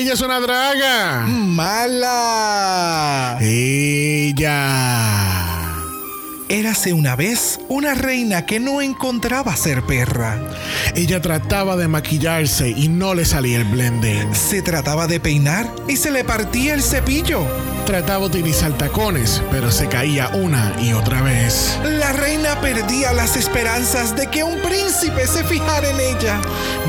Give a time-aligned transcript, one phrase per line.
[0.00, 1.26] Ella es una draga.
[1.26, 3.36] Mala.
[3.38, 5.49] Ella.
[6.50, 10.36] Érase una vez una reina que no encontraba ser perra.
[10.96, 14.34] Ella trataba de maquillarse y no le salía el blending.
[14.34, 17.46] Se trataba de peinar y se le partía el cepillo.
[17.86, 21.78] Trataba de utilizar tacones, pero se caía una y otra vez.
[21.84, 26.40] La reina perdía las esperanzas de que un príncipe se fijara en ella.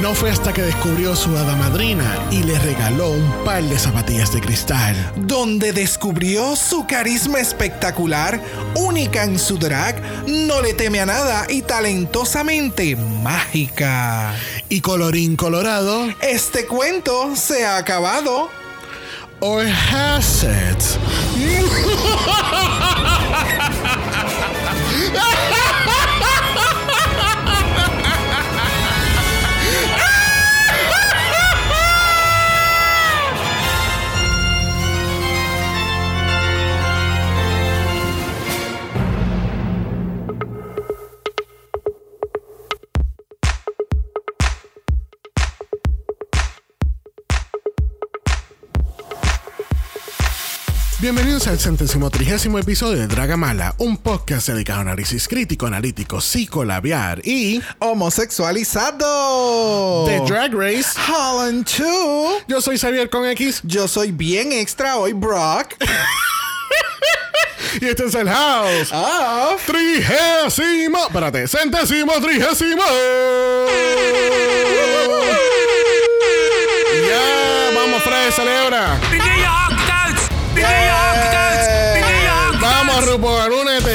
[0.02, 4.34] No fue hasta que descubrió su hada madrina y le regaló un par de zapatillas
[4.34, 4.96] de cristal.
[5.16, 8.42] Donde descubrió su carisma espectacular,
[8.76, 14.34] única en su drag, no le teme a nada y talentosamente mágica.
[14.70, 18.50] Y colorín colorado, Este cuento se ha acabado.
[19.44, 21.00] or has it?
[51.02, 57.26] Bienvenidos al centésimo trigésimo episodio de Dragamala, un podcast dedicado a análisis crítico, analítico, psicolabiar
[57.26, 60.06] y Homosexualizado.
[60.06, 60.90] de Drag Race.
[61.10, 62.44] Holland 2.
[62.48, 65.74] Yo soy Xavier con X Yo soy bien extra hoy, Brock.
[67.82, 68.92] y este es el House.
[68.92, 69.66] Of.
[69.66, 71.08] Trigésimo.
[71.08, 72.84] Espérate, centésimo trigésimo.
[77.08, 79.00] Ya, vamos, Fred, celebra.
[83.12, 83.92] RuPaul, únete.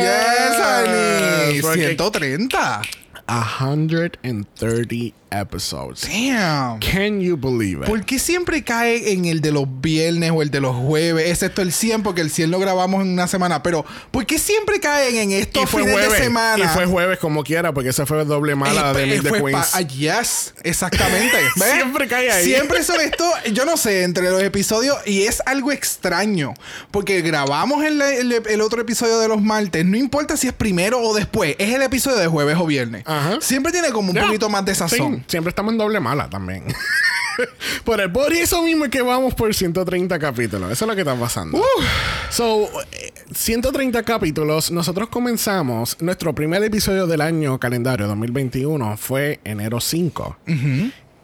[0.00, 1.60] Yes, honey.
[1.60, 2.80] Porque- 130.
[3.28, 6.02] 130 episodes.
[6.02, 6.80] Damn.
[6.80, 7.86] Can you believe it?
[7.86, 11.28] ¿Por qué siempre cae en el de los viernes o el de los jueves?
[11.30, 13.62] Excepto el 100, porque el 100 lo grabamos en una semana.
[13.62, 16.12] Pero, ¿por qué siempre caen en estos fines jueves.
[16.12, 16.64] de semana?
[16.64, 19.28] Y fue jueves como quiera, porque esa fue doble mala Eh, de eh, Meet the
[19.40, 19.70] fue Queens.
[19.74, 21.36] ah, yes, exactamente.
[21.74, 22.44] Siempre cae ahí.
[22.44, 26.54] Siempre son esto, yo no sé, entre los episodios, y es algo extraño,
[26.90, 31.00] porque grabamos el, el- el otro episodio de los martes, no importa si es primero
[31.00, 33.02] o después, es el episodio de jueves o viernes.
[33.06, 33.38] Ajá.
[33.40, 34.26] Siempre tiene como un Ya.
[34.26, 35.16] poquito más de sazón.
[35.18, 36.64] Sí, siempre estamos en doble mala también.
[37.84, 40.70] por, el, por eso mismo es que vamos por 130 capítulos.
[40.70, 41.62] Eso es lo que está pasando.
[42.30, 44.70] So, eh, 130 capítulos.
[44.70, 45.96] Nosotros comenzamos.
[46.00, 50.38] Nuestro primer episodio del año calendario 2021 fue enero 5.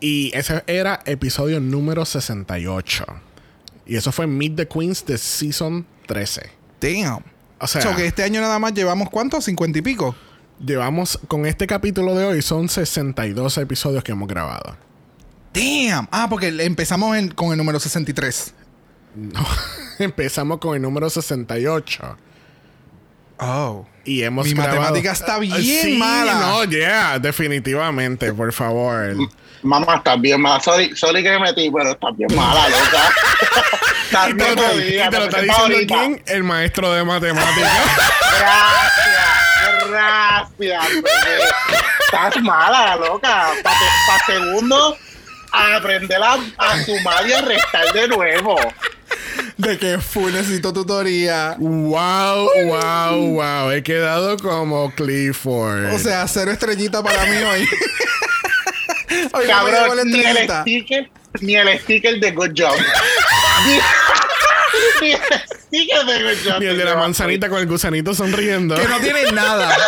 [0.01, 3.05] Y ese era episodio número 68.
[3.87, 6.51] Y eso fue Meet the Queens de Season 13.
[6.81, 7.23] Damn.
[7.59, 9.41] O sea, So que este año nada más llevamos cuánto?
[9.41, 10.15] 50 y pico.
[10.65, 14.77] Llevamos con este capítulo de hoy son 62 episodios que hemos grabado.
[15.53, 16.09] Damn.
[16.11, 18.53] Ah, porque empezamos en- con el número 63.
[19.15, 19.45] No,
[19.99, 22.16] empezamos con el número 68.
[23.39, 23.87] Oh.
[24.05, 26.34] Y hemos Mi grabado- matemática está bien Sí, mala.
[26.41, 29.15] No, yeah, definitivamente, por favor.
[29.62, 30.61] Mamá, estás bien mala.
[30.61, 33.11] Sorry, sorry que me metí, pero estás bien mala, loca.
[34.05, 36.22] Estás Y te, lo, está diciendo quién?
[36.27, 37.72] El maestro de matemáticas.
[38.39, 39.35] Gracias,
[39.97, 40.89] gracias.
[40.95, 41.45] bebé.
[42.05, 43.53] Estás mala, loca.
[43.62, 44.97] Para segundo,
[45.53, 48.57] a aprender a, a sumar y a restar de nuevo.
[49.57, 51.57] De que full necesito tutoría.
[51.59, 53.71] wow, wow, wow.
[53.71, 55.95] He quedado como Clifford.
[55.95, 57.69] O sea, cero estrellita para mí hoy.
[59.33, 60.61] hoy Cabrón, ni el estrellita.
[60.63, 62.77] sticker, ni el sticker de Good Job.
[65.70, 68.76] Y el de la manzanita con el gusanito sonriendo.
[68.76, 69.76] Que no tiene nada.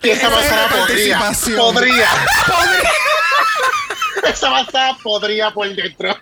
[0.00, 1.18] Que esa manzana podría.
[1.18, 1.58] participación.
[1.58, 2.08] Podría.
[4.28, 6.16] Esa manzana podría por dentro.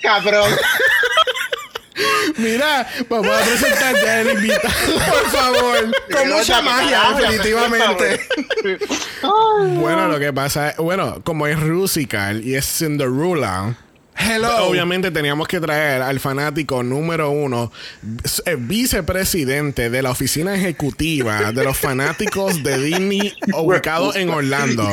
[0.00, 0.54] Cabrón.
[2.36, 4.70] Mira, vamos a presentar ya el invitado.
[5.10, 5.90] Por favor.
[6.12, 8.20] Con mucha magia, definitivamente.
[9.22, 13.74] Bueno, lo que pasa es, bueno, como es Rusical y es Cinderella,
[14.20, 14.66] Hello.
[14.66, 17.72] obviamente teníamos que traer al fanático número uno,
[18.46, 24.90] eh, vicepresidente de la oficina ejecutiva de los fanáticos de Disney ubicado en Orlando.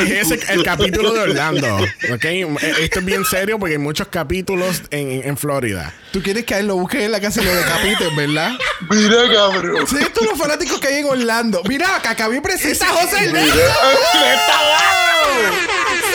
[0.00, 1.76] Es ese el capítulo de Orlando.
[2.12, 2.24] ¿ok?
[2.24, 2.46] Eh,
[2.80, 5.94] Esto es bien serio porque hay muchos capítulos en, en- Florida.
[6.12, 8.52] Tú quieres que a él lo busque en la casa y lo decapiten, ¿verdad?
[8.90, 9.86] Mira, cabrón.
[9.86, 11.62] Sí, estos los fanáticos que hay en Orlando.
[11.68, 13.58] Mira, acá bien presenta a José Ernesto.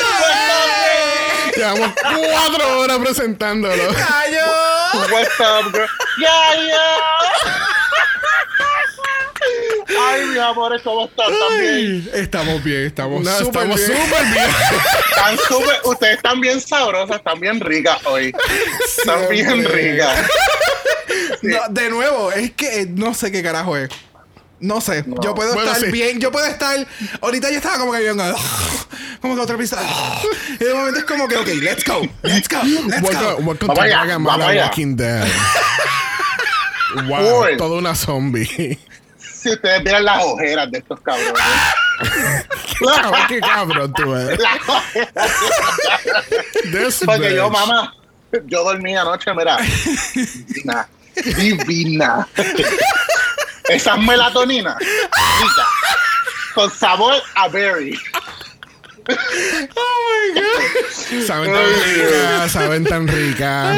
[1.55, 3.83] Llevamos cuatro horas presentándolo.
[3.93, 4.45] ¡Cayo!
[5.11, 5.87] What's up, girl?
[6.19, 6.97] Yeah, yeah.
[9.99, 11.27] Ay, mis amores, ¿cómo están?
[11.27, 12.09] ¿También?
[12.13, 14.01] Ay, estamos bien, estamos No, súper estamos bien.
[14.05, 14.45] súper bien.
[15.09, 18.33] Están súper- ustedes están bien sabrosas, están bien ricas hoy.
[18.97, 20.27] Están bien ricas.
[21.41, 23.89] No, de nuevo, es que no sé qué carajo es.
[24.63, 25.03] No sé.
[25.21, 25.91] Yo puedo Bueno, estar sí.
[25.91, 26.21] bien.
[26.21, 26.87] Yo puedo estar.
[27.19, 28.17] Ahorita yo estaba como que bien.
[29.21, 29.77] Como que otra pista.
[30.59, 32.01] Y de momento es como que, ok, let's go.
[32.23, 32.57] Let's go.
[32.63, 33.07] Let's go.
[33.07, 34.39] Welcome, welcome to Dragon Ball.
[34.57, 35.27] Walking Dead.
[37.07, 37.57] Wow, Uy.
[37.57, 38.77] toda una zombie.
[39.17, 41.33] Si ustedes vieran las ojeras de estos cabrones.
[42.77, 44.37] Claro, qué cabrón tú eres.
[44.39, 45.31] Las ojeras.
[46.71, 47.93] This Porque yo, mamá,
[48.45, 49.57] yo dormí anoche, mira.
[50.13, 50.87] Divina.
[51.15, 52.27] Divina.
[53.69, 54.77] Esas melatoninas.
[54.79, 55.67] Rica.
[56.53, 57.99] Con sabor a berry.
[61.25, 63.77] Saben tan ricas, saben tan ricas.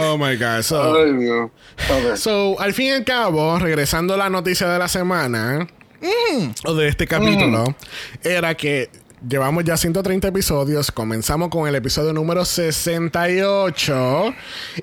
[0.00, 0.62] Oh my god.
[0.62, 1.50] So, Ay, Dios.
[2.20, 5.66] So, al fin y al cabo, regresando a la noticia de la semana,
[6.64, 7.74] o de este capítulo,
[8.22, 8.90] era que
[9.28, 10.90] llevamos ya 130 episodios.
[10.90, 14.34] Comenzamos con el episodio número 68.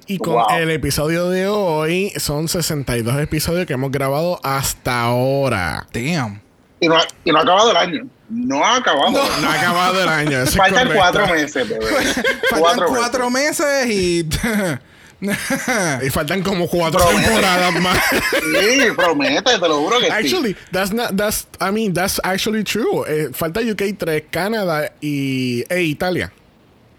[0.07, 0.45] Y con Wow.
[0.57, 5.87] el episodio de hoy son 62 episodios que hemos grabado hasta ahora.
[5.93, 6.41] Damn.
[6.79, 8.07] Y no, ha, y no ha acabado el año.
[8.29, 9.11] No ha acabado.
[9.11, 10.45] No ha acabado el año.
[10.47, 11.85] Faltan cuatro meses, bebé.
[12.49, 14.27] Faltan cuatro, meses y.
[16.05, 17.27] Y faltan como cuatro Promete.
[17.27, 17.97] temporadas más.
[18.31, 20.11] Sí, promete, te lo juro que sí.
[20.11, 23.05] Actually, that's not that's I mean that's actually true.
[23.07, 26.31] Eh, falta UK 3, Canadá y e Italia.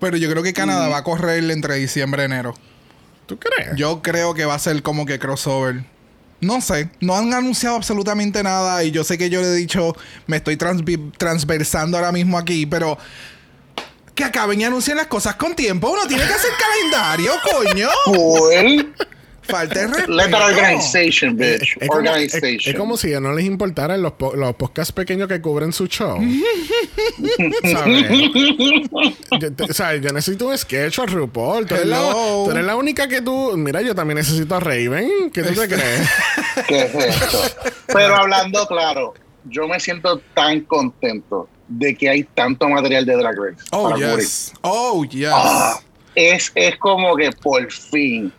[0.00, 2.54] Pero yo creo que Canadá va a correr entre diciembre y enero.
[3.26, 3.76] ¿Tú crees?
[3.76, 5.84] Yo creo que va a ser como que crossover.
[6.40, 9.96] No sé, no han anunciado absolutamente nada y yo sé que yo le he dicho,
[10.26, 12.98] me estoy transversando ahora mismo aquí, pero
[14.14, 15.90] que acaben y anuncien las cosas con tiempo.
[15.90, 17.88] Uno tiene que hacer calendario, coño.
[18.04, 18.94] Cool.
[19.46, 20.12] Falta de respeto.
[20.12, 21.76] Let that organization, bitch.
[21.78, 22.60] es, como, es- organization.
[22.74, 26.16] es como si no les importaran los, po- los podcasts pequeños que cubren su show.
[27.70, 28.06] ¿Sabes?
[29.40, 31.66] Yo, te- o sea, yo necesito un sketch a RuPaul.
[31.66, 33.54] Tú eres, la, tú eres la única que tú.
[33.56, 35.30] Mira, yo también necesito a Raven.
[35.32, 36.08] ¿Qué tú te crees?
[36.66, 37.38] ¿Qué es esto?
[37.88, 39.12] Pero hablando claro,
[39.44, 43.64] yo me siento tan contento de que hay tanto material de Drag Race.
[43.72, 44.18] Oh, cubrir.
[44.18, 44.52] yes.
[44.62, 45.30] Oh, yes.
[45.34, 45.80] Ah,
[46.14, 48.32] es, es como que por fin,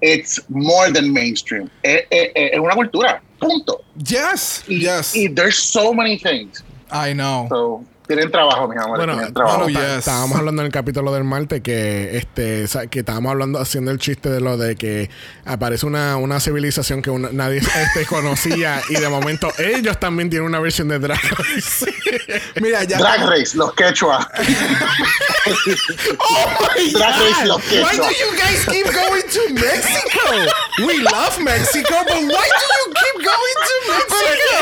[0.00, 1.68] it's more than mainstream.
[1.82, 3.80] Es, es- es una cultura, punto.
[3.96, 4.64] Yes.
[4.66, 5.14] Y, Yes.
[5.14, 6.62] y there's so many things.
[6.90, 7.46] I know.
[7.48, 8.96] So, tienen trabajo, mis amores.
[9.06, 9.62] Bueno, tienen trabajo.
[9.64, 9.78] Oh, yes.
[9.98, 14.28] estábamos hablando en el capítulo del martes que este que estábamos hablando haciendo el chiste
[14.30, 15.08] de lo de que
[15.44, 20.48] aparece una, una civilización que una- nadie este, conocía y de momento ellos también tienen
[20.48, 21.86] una versión de Drag Race.
[22.60, 22.98] Mira, ya.
[22.98, 24.28] Drag Race, los quechua.
[26.92, 28.10] Drag Race, los Why do quechua.
[28.10, 30.50] you guys keep going to Mexico?
[30.86, 34.58] We love Mexico, but why do you keep going to Mexico?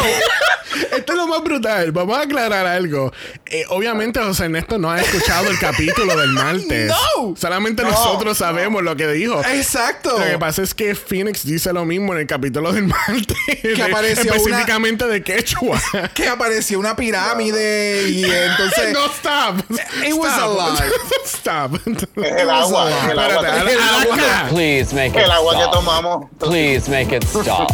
[0.97, 1.93] Esto es lo más brutal.
[1.93, 3.12] Vamos a aclarar algo.
[3.47, 6.93] Eh, obviamente José Ernesto no ha escuchado el capítulo del martes.
[7.19, 7.35] No.
[7.37, 9.41] Solamente No, nosotros sabemos lo que dijo.
[9.44, 10.19] Exacto.
[10.19, 13.37] Lo que pasa es que Phoenix dice lo mismo en el capítulo del martes.
[13.62, 15.81] De- apareció específicamente de quechua.
[16.15, 18.93] Que apareció una pirámide y entonces.
[18.93, 19.61] no, stop.
[20.06, 20.91] It was a lie.
[21.25, 21.75] Stop.
[21.87, 23.71] Es el agua, es el agua.
[23.71, 24.47] El agua.
[24.50, 25.73] Please make it El agua que stop.
[25.75, 26.26] tomamos.
[26.38, 27.71] Please make it stop.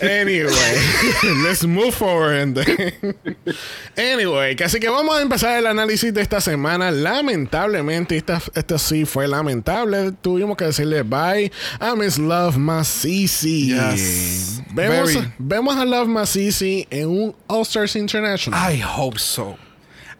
[0.00, 0.50] Anyway,
[1.44, 2.34] let's move forward.
[2.36, 3.14] and then-
[3.96, 6.90] anyway, así que vamos a empezar el análisis de esta semana.
[6.90, 10.12] Lamentablemente, esta, esto sí fue lamentable.
[10.20, 13.68] Tuvimos que decirle bye a Miss Love Masisi.
[13.68, 14.62] Yes.
[14.74, 15.32] Vemos, Very.
[15.38, 18.58] vemos a Love Masisi en un All Stars International.
[18.74, 19.56] I hope so.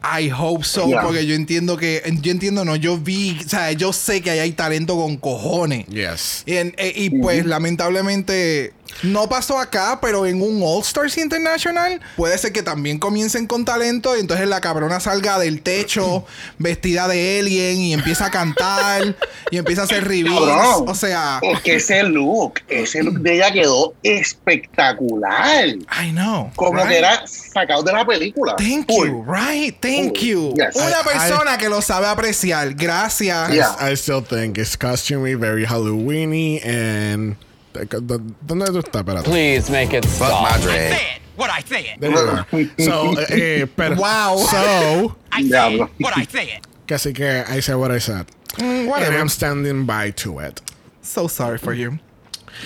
[0.04, 1.02] I hope so, Yeah.
[1.02, 4.40] porque yo entiendo que, yo entiendo, no, yo vi, o sea, yo sé que ahí
[4.40, 5.86] hay talento con cojones.
[5.86, 6.42] Yes.
[6.44, 12.00] Y, en- eh, y pues lamentablemente no pasó acá, pero en un All Stars International
[12.16, 16.24] puede ser que también comiencen con talento y entonces la cabrona salga del techo
[16.58, 19.16] vestida de alien y empieza a cantar
[19.50, 20.38] y empieza a hacer reveals.
[20.38, 20.88] Cabrón.
[20.88, 25.68] O sea, Es que ese look, ese look de ella quedó espectacular.
[25.68, 26.50] I know.
[26.56, 26.88] Como right?
[26.88, 28.56] que era sacado de la película.
[28.56, 29.74] Thank you, right?
[29.80, 30.54] Thank you.
[30.56, 30.76] Yes.
[30.76, 32.74] Una I- persona que lo sabe apreciar.
[32.74, 33.50] Gracias.
[33.52, 33.76] Yeah.
[33.80, 37.36] I still think it's costumey, very Halloweeny, and.
[37.72, 39.00] ¿Dónde tú estás?
[39.02, 39.30] Espérate.
[39.30, 40.48] Please make it stop.
[40.60, 41.98] said what I said.
[41.98, 42.84] There you go.
[42.84, 44.38] So, eh, pero, Wow.
[44.38, 46.60] So, I said what I said.
[46.86, 48.26] que así que I said what I said.
[48.58, 49.18] Mm, And whatever.
[49.18, 50.60] I'm standing by to it.
[51.00, 51.98] So sorry for you.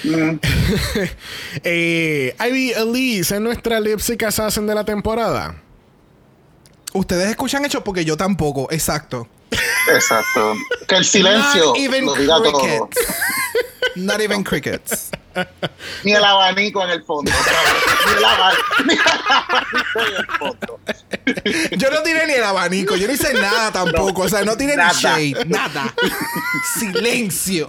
[1.65, 5.55] eh, Ivy Elise es nuestra lipstick assassin de la temporada.
[6.93, 8.69] Ustedes escuchan hechos porque yo tampoco.
[8.71, 9.29] Exacto.
[9.95, 10.55] Exacto.
[10.89, 12.91] Que el silencio Not even lo diga todo.
[13.97, 15.11] Not even crickets.
[16.05, 17.31] Ni el abanico en el fondo.
[17.31, 20.81] Ni el abanico, ni el abanico en el fondo.
[21.77, 24.23] Yo no tiré ni el abanico, yo no hice nada tampoco.
[24.23, 24.93] o sea, no tiré nada.
[24.93, 25.95] ni shade, nada.
[26.79, 27.69] Silencio.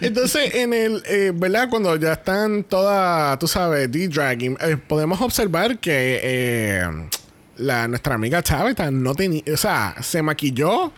[0.00, 1.68] Entonces, en el, eh, ¿verdad?
[1.70, 7.08] Cuando ya están todas, tú sabes, D-Dragging, eh, podemos observar que eh,
[7.56, 10.92] la, nuestra amiga Tabitha no tenía, o sea, se maquilló.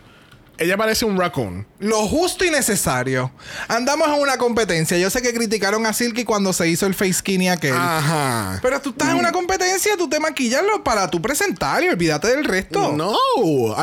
[0.57, 1.65] Ella parece un raccoon.
[1.79, 3.31] Lo justo y necesario.
[3.67, 4.97] Andamos en una competencia.
[4.97, 7.75] Yo sé que criticaron a Silky cuando se hizo el face skinny aquel.
[7.75, 8.59] Ajá.
[8.61, 12.45] Pero tú estás en una competencia, tú te maquillas para tu presentar y olvídate del
[12.45, 12.93] resto.
[12.93, 13.13] No,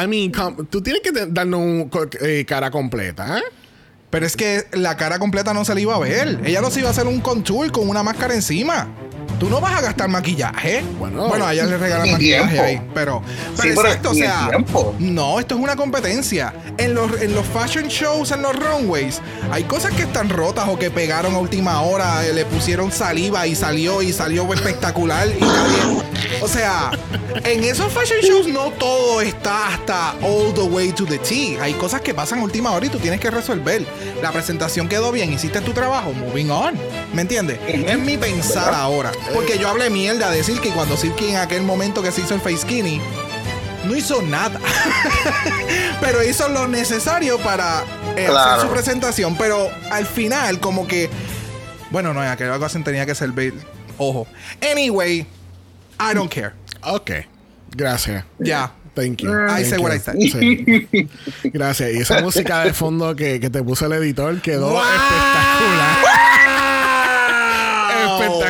[0.01, 0.33] I mean,
[0.71, 3.43] tú tienes que darnos un eh, cara completa, ¿eh?
[4.11, 6.41] Pero es que la cara completa no se le iba a ver.
[6.45, 8.89] Ella no se iba a hacer un contour con una máscara encima.
[9.43, 10.85] Tú no vas a gastar maquillaje.
[11.01, 11.27] Bueno.
[11.27, 12.63] bueno a ella le regalan maquillaje tiempo.
[12.63, 12.81] ahí.
[12.95, 13.23] Pero,
[13.57, 14.51] pero Sí, exacto, o sea.
[15.01, 16.55] No, esto es una competencia.
[16.79, 19.21] En los, en los fashion shows, en los runways,
[19.51, 23.45] hay cosas que están rotas o que pegaron a última hora, eh, le pusieron saliva
[23.49, 26.03] y salió y salió espectacular y nadie.
[26.41, 26.93] O sea,
[27.45, 31.59] en esos fashion shows no todo está hasta all the way to the T.
[31.61, 33.85] Hay cosas que pasan a última hora y tú tienes que resolver.
[34.23, 36.75] La presentación quedó bien, hiciste tu trabajo, moving on.
[37.13, 37.59] ¿Me entiendes?
[37.67, 39.13] Es mi pensar ahora.
[39.33, 42.41] Porque yo hablé mierda de Silky cuando Silky en aquel momento que se hizo el
[42.41, 43.01] face skinny
[43.85, 44.61] no hizo nada.
[46.01, 47.83] pero hizo lo necesario para
[48.17, 48.39] eh, Claro.
[48.53, 49.37] hacer su presentación.
[49.37, 51.11] Pero al final, como que.
[51.91, 53.55] Bueno, no, aquella ocasión tenía que servir.
[53.99, 54.27] Ojo.
[54.71, 55.27] Anyway,
[56.01, 56.53] I don't care.
[56.83, 57.11] Ok.
[57.75, 58.25] Gracias.
[58.39, 58.73] Ya.
[58.95, 59.31] Thank you.
[59.31, 59.97] I Thank say what you.
[59.97, 60.15] I said.
[60.91, 61.09] Sí.
[61.45, 61.93] Gracias.
[61.93, 64.81] Y esa música de fondo que, que te puso el editor quedó ¡Wow!
[64.83, 65.97] espectacular.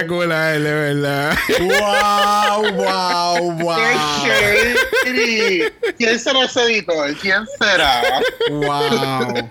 [0.02, 1.38] Espectacular, de verdad.
[1.60, 3.76] Wow, wow, wow.
[4.24, 5.62] ¡Qué shady!
[5.96, 7.14] ¿Quién será ese editor?
[7.18, 8.02] ¿Quién será?
[8.50, 9.50] Wow.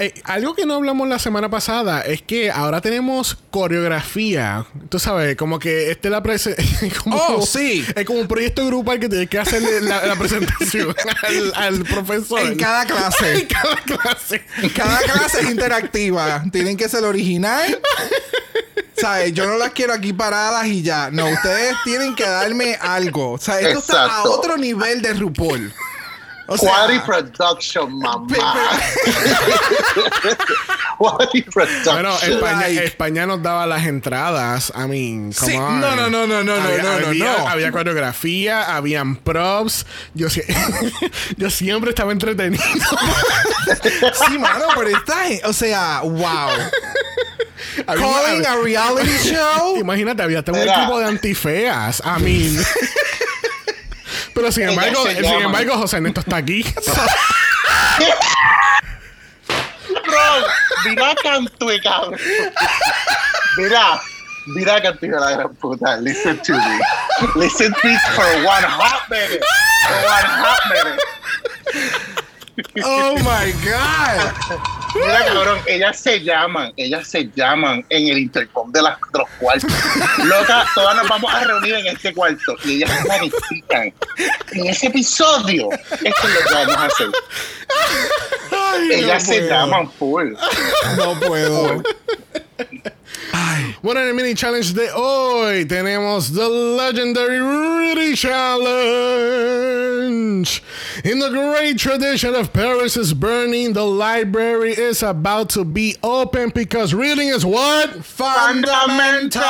[0.00, 4.64] Eh, algo que no hablamos la semana pasada es que ahora tenemos coreografía.
[4.88, 6.88] Tú sabes, como que este la presentación.
[7.10, 7.84] Oh, sí.
[7.96, 12.40] Es como un proyecto grupal que tienes que hacerle la, la presentación al, al profesor.
[12.40, 13.38] En cada clase.
[13.40, 14.44] En cada clase.
[14.74, 16.44] Cada clase es interactiva.
[16.52, 17.80] Tienen que ser original.
[18.96, 19.32] ¿Sabes?
[19.32, 21.10] Yo no las quiero aquí paradas y ya.
[21.10, 23.32] No, ustedes tienen que darme algo.
[23.32, 25.72] O sea, esto está a otro nivel de RuPaul.
[26.50, 28.26] O sea, Quality Production, mamá.
[30.98, 31.94] Quality Production.
[31.94, 34.72] Bueno, España, España nos daba las entradas.
[34.74, 35.80] I mean, come Sí, on.
[35.80, 37.48] no, no, no, no, no, había, no, no, había, no.
[37.48, 39.84] había coreografía, habían props.
[40.14, 40.28] Yo,
[41.36, 42.64] yo siempre estaba entretenido.
[44.26, 45.24] Sí, mano, pero está.
[45.44, 46.48] O sea, wow.
[47.86, 49.76] Calling a reality show.
[49.76, 52.02] Imagínate, había hasta un equipo de antifeas.
[52.04, 52.56] I mean.
[54.38, 55.42] Pero sin embargo, sin llaman.
[55.42, 56.62] embargo, José Neto está aquí.
[60.06, 60.46] Bro,
[60.84, 62.20] mira Cantue, cabrón.
[63.56, 64.00] Mira,
[64.46, 65.96] mira Cantue, la gran puta.
[65.96, 66.78] Listen to me.
[67.34, 69.42] Listen to me for one hot minute.
[69.88, 71.02] For one hot minute.
[72.84, 74.32] Oh my God.
[74.94, 79.28] Mira, cabrón, ellas se llaman, ellas se llaman en el intercom de, las, de los
[79.38, 79.72] cuartos.
[80.24, 83.92] Loca, todas nos vamos a reunir en este cuarto y ellas planifican.
[84.52, 87.08] En ese episodio, esto es lo que vamos a hacer.
[88.92, 90.32] ellas se llaman full.
[90.96, 91.82] No puedo.
[93.82, 98.68] Bueno, en el mini challenge de hoy tenemos The Legendary Rudy Challenge.
[101.04, 106.50] In the great tradition of Paris is burning, the library is about to be open
[106.50, 108.04] because reading is what?
[108.04, 109.40] Fundamental.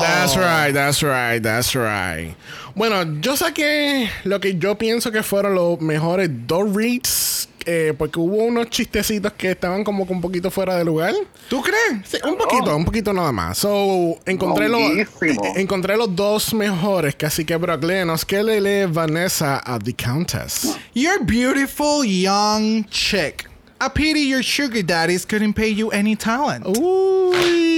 [0.00, 2.34] That's right, that's right, that's right.
[2.74, 7.49] Bueno, yo saqué lo que yo pienso que fueron los mejores dos reads.
[7.66, 11.14] Eh, porque hubo unos chistecitos que estaban como que un poquito fuera de lugar.
[11.48, 12.08] ¿Tú crees?
[12.08, 13.58] Sí, un poquito, un poquito nada más.
[13.58, 14.80] So, encontré, los,
[15.22, 17.14] eh, encontré los dos mejores.
[17.14, 18.24] Que así que, Brock, léenos.
[18.24, 20.76] ¿Qué le lee Vanessa a The Countess?
[20.94, 23.48] You're beautiful young chick.
[23.80, 26.66] A pity your sugar daddies couldn't pay you any talent.
[26.66, 27.70] Uy.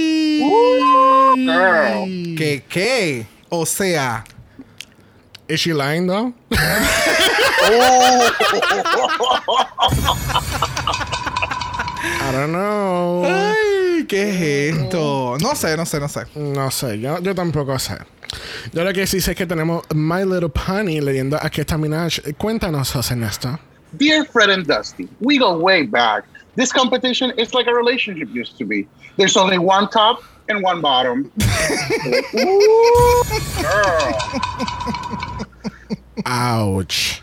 [1.35, 2.05] Girl.
[2.35, 3.25] ¿Qué qué?
[3.49, 4.23] O sea,
[5.47, 6.33] Is she lying, though?
[12.15, 13.23] I don't know.
[13.25, 14.41] ay, ¿qué es
[14.75, 15.37] esto?
[15.41, 16.25] No sé, no sé, no sé.
[16.35, 17.97] No sé, yo, yo tampoco sé.
[18.71, 22.19] Yo lo que sí sé es que tenemos My Little Pony leyendo a Keta Minaj.
[22.37, 23.59] Cuéntanos, José Néstor.
[23.97, 26.23] Dear Fred and Dusty, we go way back.
[26.55, 28.87] This competition is like a relationship used to be.
[29.17, 31.31] There's only one top and one bottom.
[32.35, 33.23] Ooh,
[33.61, 34.17] girl.
[36.25, 37.21] Ouch.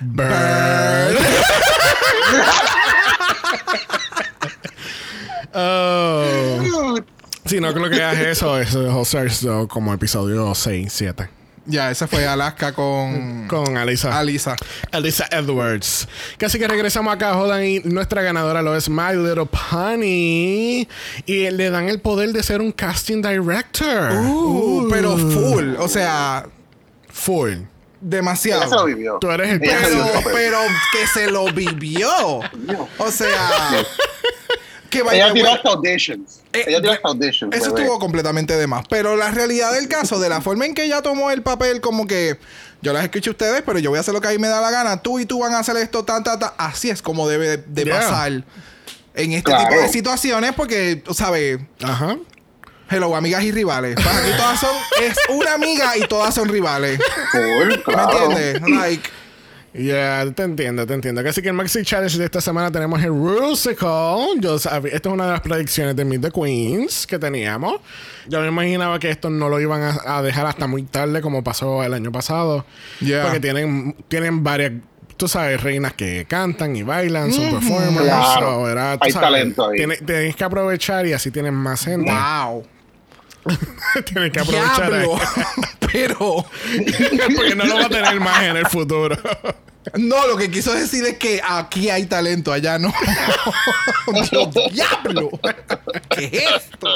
[0.00, 1.16] Bird.
[5.58, 6.98] Oh.
[7.46, 11.28] Si no creo que hagas eso, es All Stars uh, como episodio 6, 7.
[11.64, 13.48] Ya, ese fue Alaska con.
[13.48, 14.16] Con Alisa.
[14.18, 14.54] Alisa.
[14.92, 16.06] Alisa Edwards.
[16.36, 20.86] Casi que regresamos acá, jodan, y nuestra ganadora lo es My Little Pony.
[21.24, 24.12] Y le dan el poder de ser un casting director.
[24.12, 25.74] Uh, pero full.
[25.78, 26.46] O sea,
[27.16, 27.54] Full.
[28.08, 28.62] Demasiado.
[28.62, 29.18] Ella se lo vivió.
[29.20, 30.58] Tú eres el Pero, lo vivió, pero- pero
[30.92, 32.10] que se lo vivió.
[32.98, 33.84] O sea,
[34.90, 36.40] que by Ella tiró hasta auditions.
[36.52, 37.54] eh, Ella tiró hasta auditions.
[37.54, 37.82] Eso bebé.
[37.82, 38.86] estuvo completamente de más.
[38.88, 42.06] Pero la realidad del caso, de la forma en que ella tomó el papel, como
[42.06, 42.38] que
[42.82, 44.48] yo las escucho a ustedes, pero yo voy a hacer lo que a mí me
[44.48, 45.02] da la gana.
[45.02, 46.54] Tú y tú van a hacer esto, ta, ta, ta.
[46.56, 47.98] Así es como debe de, de Yeah.
[48.00, 48.32] pasar
[49.14, 49.68] en este Claro.
[49.70, 52.16] tipo de situaciones, porque, tú sabes, Ajá.
[52.90, 53.94] Hello, amigas y rivales.
[53.96, 56.98] Pues aquí todas son, es una amiga y todas son rivales.
[57.34, 58.62] ¿Me entiendes?
[58.70, 59.10] Like,
[59.74, 61.20] Ya, te entiendo, te entiendo.
[61.28, 64.28] Así que el Maxi Challenge de esta semana tenemos el Rusical.
[64.40, 67.80] Yo sab- Esta es una de las predicciones de Meet the Queens que teníamos.
[68.26, 71.44] Yo me imaginaba que esto no lo iban a, a dejar hasta muy tarde como
[71.44, 72.64] pasó el año pasado.
[73.00, 73.22] Yeah.
[73.24, 74.72] Porque tienen, tienen varias,
[75.18, 78.06] tú sabes, reinas que cantan y bailan, son performers.
[78.06, 78.46] Claro.
[78.62, 79.76] so, era, tú Hay sabes, talento ahí.
[79.76, 82.10] tiene- Tienes que aprovechar y así tienen más gente.
[82.10, 82.64] wow.
[84.04, 84.92] tienes que aprovechar.
[84.92, 85.00] ahí.
[85.00, 85.18] Diablo.
[85.92, 86.46] pero,
[87.36, 89.16] Porque no lo va a tener más en el futuro.
[89.94, 92.92] no, lo que quiso decir es que aquí hay talento, allá no.
[94.30, 95.30] Dios, diablo.
[96.10, 96.32] ¿Qué es
[96.64, 96.88] esto?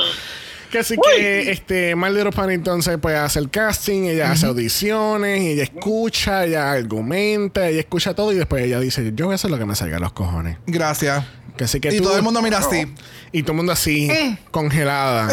[0.71, 5.65] Que así que este Little Pony entonces pues hace el casting, ella hace audiciones, ella
[5.65, 9.59] escucha, ella argumenta, ella escucha todo y después ella dice, yo voy a hacer lo
[9.59, 10.59] que me salga a los cojones.
[10.69, 11.25] Gracias.
[11.57, 12.87] Que así que Y tú- todo el mundo mira así.
[13.33, 14.09] y todo el mundo así,
[14.53, 15.29] congelada.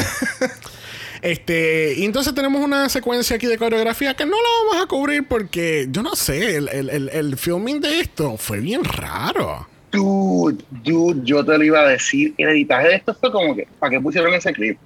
[1.28, 5.28] Este, y entonces tenemos una secuencia aquí de coreografía que no la vamos a cubrir
[5.28, 9.68] porque yo no sé, el, el, el, el filming de esto fue bien raro.
[9.92, 12.34] Dude, dude, yo te lo iba a decir.
[12.38, 14.78] El editaje de esto fue como que, ¿para qué pusieron ese clip?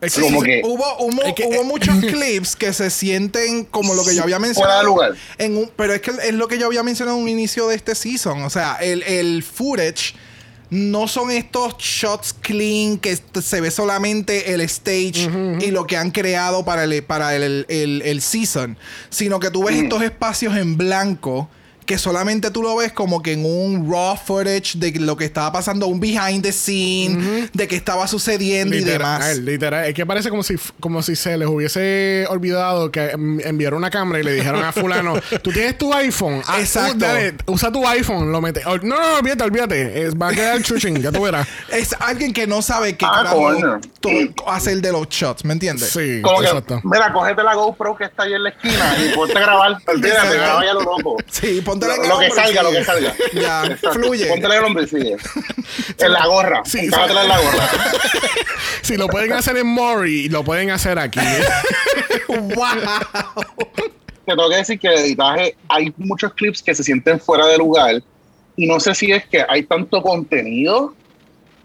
[0.00, 4.04] Es Como que- Hubo, hubo, Es que- hubo muchos clips que se sienten como lo
[4.04, 4.72] que yo había mencionado.
[4.94, 5.22] Fuera de lugar.
[5.38, 7.76] En un, pero es que es lo que yo había mencionado en un inicio de
[7.76, 8.42] este season.
[8.42, 10.14] O sea, el, el footage
[10.74, 15.28] no son estos shots clean que se ve solamente el stage
[15.60, 18.78] y lo que han creado para el, para el, el- el season,
[19.10, 21.50] sino que tú ves estos espacios en blanco
[21.86, 25.52] que solamente tú lo ves como que en un raw footage de lo que estaba
[25.52, 29.20] pasando, un behind the scene, de qué estaba sucediendo y demás.
[29.38, 29.84] Literal, literal.
[29.86, 34.20] Es que parece como si, como si se les hubiese olvidado que enviaron una cámara
[34.20, 36.42] y le dijeron a fulano, tú tienes tu iPhone.
[36.46, 36.94] Ah, Exacto.
[36.96, 38.62] uh, dale, usa tu iPhone, lo mete.
[38.66, 40.02] Oh, no, no, olvídate, olvídate.
[40.06, 41.46] Es- va a quedar chuchín, ya tú verás.
[41.70, 43.78] Es alguien que no sabe qué Ah,
[44.46, 45.90] hacer de los shots, ¿me entiendes?
[45.90, 46.80] Sí, Como que, exacto.
[46.84, 49.76] mira, cógete la GoPro que está ahí en la esquina y ponte a grabar.
[49.86, 51.16] Olvídate, graba ya lo loco.
[51.30, 53.14] Sí, ponte Lo, que salga, lo que salga.
[53.32, 54.26] Ya, fluye.
[54.26, 55.16] Póntele el hombre y sigue.
[55.98, 56.62] En la gorra.
[56.64, 56.94] Sí, Sí, sí.
[56.94, 57.70] en la gorra.
[58.82, 61.20] Si lo pueden hacer en Mori, lo pueden hacer aquí.
[62.28, 62.66] wow.
[64.26, 67.58] Te tengo que decir que el editaje hay muchos clips que se sienten fuera de
[67.58, 68.02] lugar
[68.56, 70.94] y no sé si es que hay tanto contenido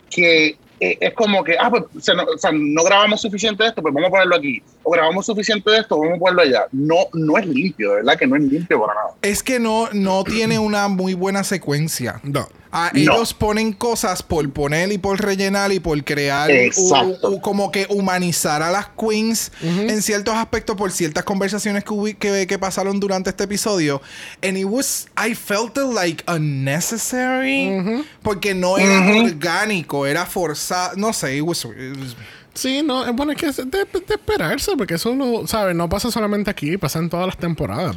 [0.10, 3.70] que eh, es como que, ah, pues se no, o sea, no grabamos suficiente de
[3.70, 4.62] esto, pues vamos a ponerlo aquí.
[4.84, 6.66] O grabamos suficiente de esto, vamos a ponerlo allá.
[6.72, 9.10] No, no es limpio, verdad que no es limpio para nada.
[9.22, 12.20] Es que no, no tiene una muy buena secuencia.
[12.24, 12.48] No.
[12.72, 13.00] Ah, No.
[13.00, 17.30] ellos ponen cosas por poner y por rellenar y por crear, u- Exacto.
[17.32, 22.16] u- como que humanizar a las queens en ciertos aspectos por ciertas conversaciones que, hubi-
[22.18, 24.02] que, que pasaron durante este episodio.
[24.44, 28.04] And it was, I felt it like unnecessary.
[28.22, 30.96] Porque no era orgánico, era forzado.
[30.98, 32.16] No sé, it was- it was-
[32.54, 35.76] Sí, no, es bueno, es que es de, de esperarse, porque eso, no, ¿sabes?
[35.76, 37.96] No pasa solamente aquí, pasa en todas las temporadas,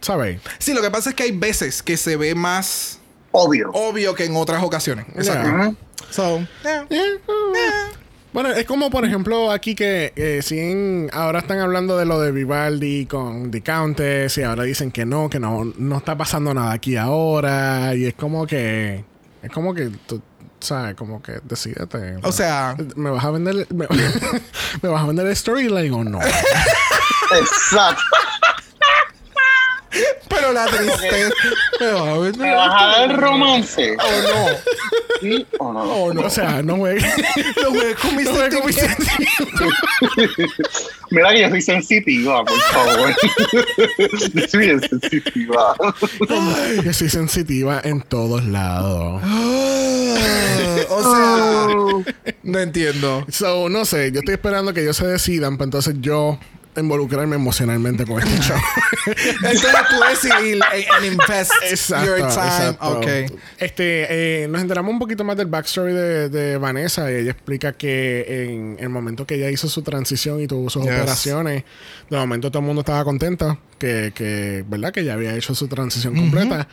[0.00, 0.38] ¿sabes?
[0.60, 3.00] Sí, lo que pasa es que hay veces que se ve más
[3.32, 3.70] Obvio.
[3.72, 5.06] obvio que en otras ocasiones.
[5.16, 5.48] Exacto.
[5.48, 5.74] Yeah.
[6.10, 6.86] So, yeah.
[6.90, 7.18] Eh.
[8.32, 12.18] Bueno, es como por ejemplo aquí que eh, si en- ahora están hablando de lo
[12.20, 16.54] de Vivaldi con The Countess y ahora dicen que no, que no, no está pasando
[16.54, 19.04] nada aquí ahora y es como que
[19.42, 20.22] es como que tú
[20.60, 22.16] sabes, como que decídete.
[22.22, 23.86] O sea, ¿me vas a vender me,
[24.82, 26.18] me vas a vender el storyline o no?
[27.38, 28.02] Exacto.
[30.34, 31.30] Pero la tristeza.
[31.78, 33.96] Pero, a ver, ¿Me vas a dar romance?
[33.96, 34.48] o no.
[35.20, 35.80] ¿Sí o no?
[35.82, 36.20] O no.
[36.22, 37.04] O sea, no juegues.
[37.62, 38.32] No juegues con mis No.
[41.10, 43.14] Mira que yo soy sensitiva, por favor.
[44.34, 45.74] yo soy bien sensitiva.
[46.84, 49.20] Yo soy sensitiva en todos lados.
[49.24, 50.16] Ah,
[50.88, 53.24] o sea, no entiendo.
[53.28, 56.38] So, no sé, yo estoy esperando que ellos se decidan para entonces yo
[56.80, 58.56] involucrarme emocionalmente con este show.
[59.06, 60.60] Entonces tú decidir
[60.96, 61.52] and invest
[62.04, 62.24] your time.
[62.26, 62.88] exacto.
[62.98, 63.06] Ok.
[63.58, 67.72] Este, eh, nos enteramos un poquito más del backstory de, de Vanessa y ella explica
[67.72, 70.92] que en el momento que ella hizo su transición y tuvo sus Yes.
[70.92, 71.64] operaciones,
[72.08, 74.92] de momento todo el mundo estaba contento que, que ¿verdad?
[74.92, 76.68] Que ya había hecho su transición completa.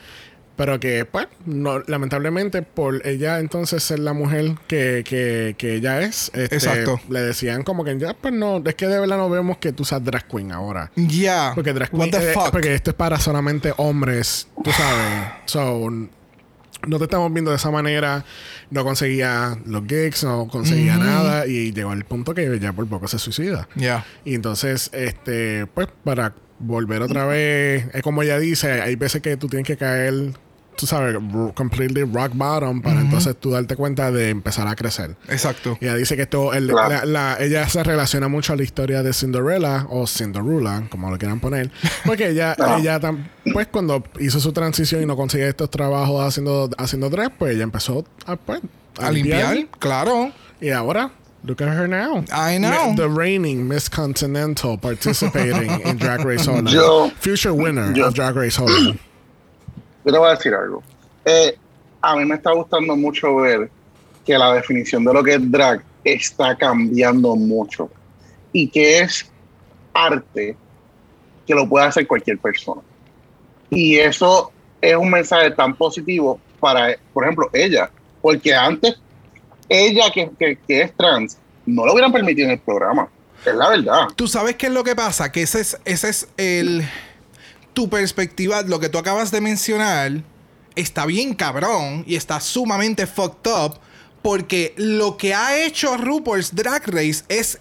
[0.59, 6.01] Pero que, pues, no, lamentablemente, por ella entonces ser la mujer que, que, que ella
[6.01, 6.99] es, este, Exacto.
[7.07, 9.85] le decían como que ya, pues no, es que de verdad no vemos que tú
[9.85, 10.91] seas drag queen ahora.
[10.97, 11.53] Yeah.
[11.55, 12.51] Porque drag What queen, the eh, fuck?
[12.51, 15.31] porque esto es para solamente hombres, tú sabes.
[15.45, 18.25] So, no te estamos viendo de esa manera.
[18.69, 21.47] No conseguía los gigs, no conseguía nada.
[21.47, 23.69] Y llegó al punto que ya por poco se suicida.
[23.77, 24.05] Yeah.
[24.25, 29.37] Y entonces, este, pues, para volver otra vez, es como ella dice, hay veces que
[29.37, 30.33] tú tienes que caer,
[30.79, 31.15] tú sabes,
[31.55, 35.17] completely rock bottom para entonces tú darte cuenta de empezar a crecer.
[35.27, 35.77] Exacto.
[35.81, 36.89] Ella dice que esto, el- Claro.
[36.89, 41.17] la- la- ella se relaciona mucho a la historia de Cinderella o Cinderella, como lo
[41.17, 41.69] quieran poner,
[42.05, 46.69] porque ella, ella tam- pues cuando hizo su transición y no conseguía estos trabajos haciendo,
[46.77, 48.61] haciendo drag, pues ella empezó a, pues,
[48.99, 50.31] A limpiar, claro.
[50.61, 51.11] Y ahora,
[51.43, 52.23] look at her now.
[52.31, 52.95] I know.
[52.95, 56.69] The reigning Miss Continental participating in Drag Race Holland.
[56.69, 58.99] Yo- Future winner yo- of Drag Race Holland.
[60.09, 60.81] Yo te voy a decir algo.
[61.23, 61.55] Eh,
[62.01, 63.69] a mí me está gustando mucho ver
[64.25, 67.91] que la definición de lo que es drag está cambiando mucho
[68.51, 69.29] y que es
[69.93, 70.57] arte
[71.45, 72.81] que lo puede hacer cualquier persona.
[73.69, 78.95] Y eso es un mensaje tan positivo para, por ejemplo, ella, porque antes
[79.67, 83.07] ella que, que- que es trans no lo hubieran permitido en el programa.
[83.45, 84.07] Es la verdad.
[84.15, 86.83] Tú sabes qué es lo que pasa, que ese es, ese es el
[87.73, 90.23] tu perspectiva, lo que tú acabas de mencionar,
[90.75, 93.79] está bien cabrón y está sumamente fucked up.
[94.21, 97.57] Porque lo que ha hecho RuPaul's Drag Race es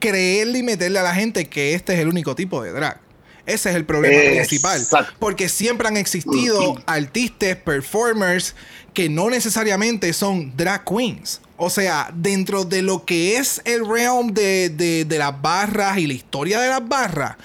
[0.00, 3.00] creerle y meterle a la gente que este es el único tipo de drag.
[3.46, 4.80] Ese es el problema principal.
[5.18, 8.54] Porque siempre han existido artistas, performers,
[8.92, 11.40] que no necesariamente son drag queens.
[11.56, 16.06] O sea, dentro de lo que es el realm de, de- de las barras y
[16.06, 17.36] la historia de las barras,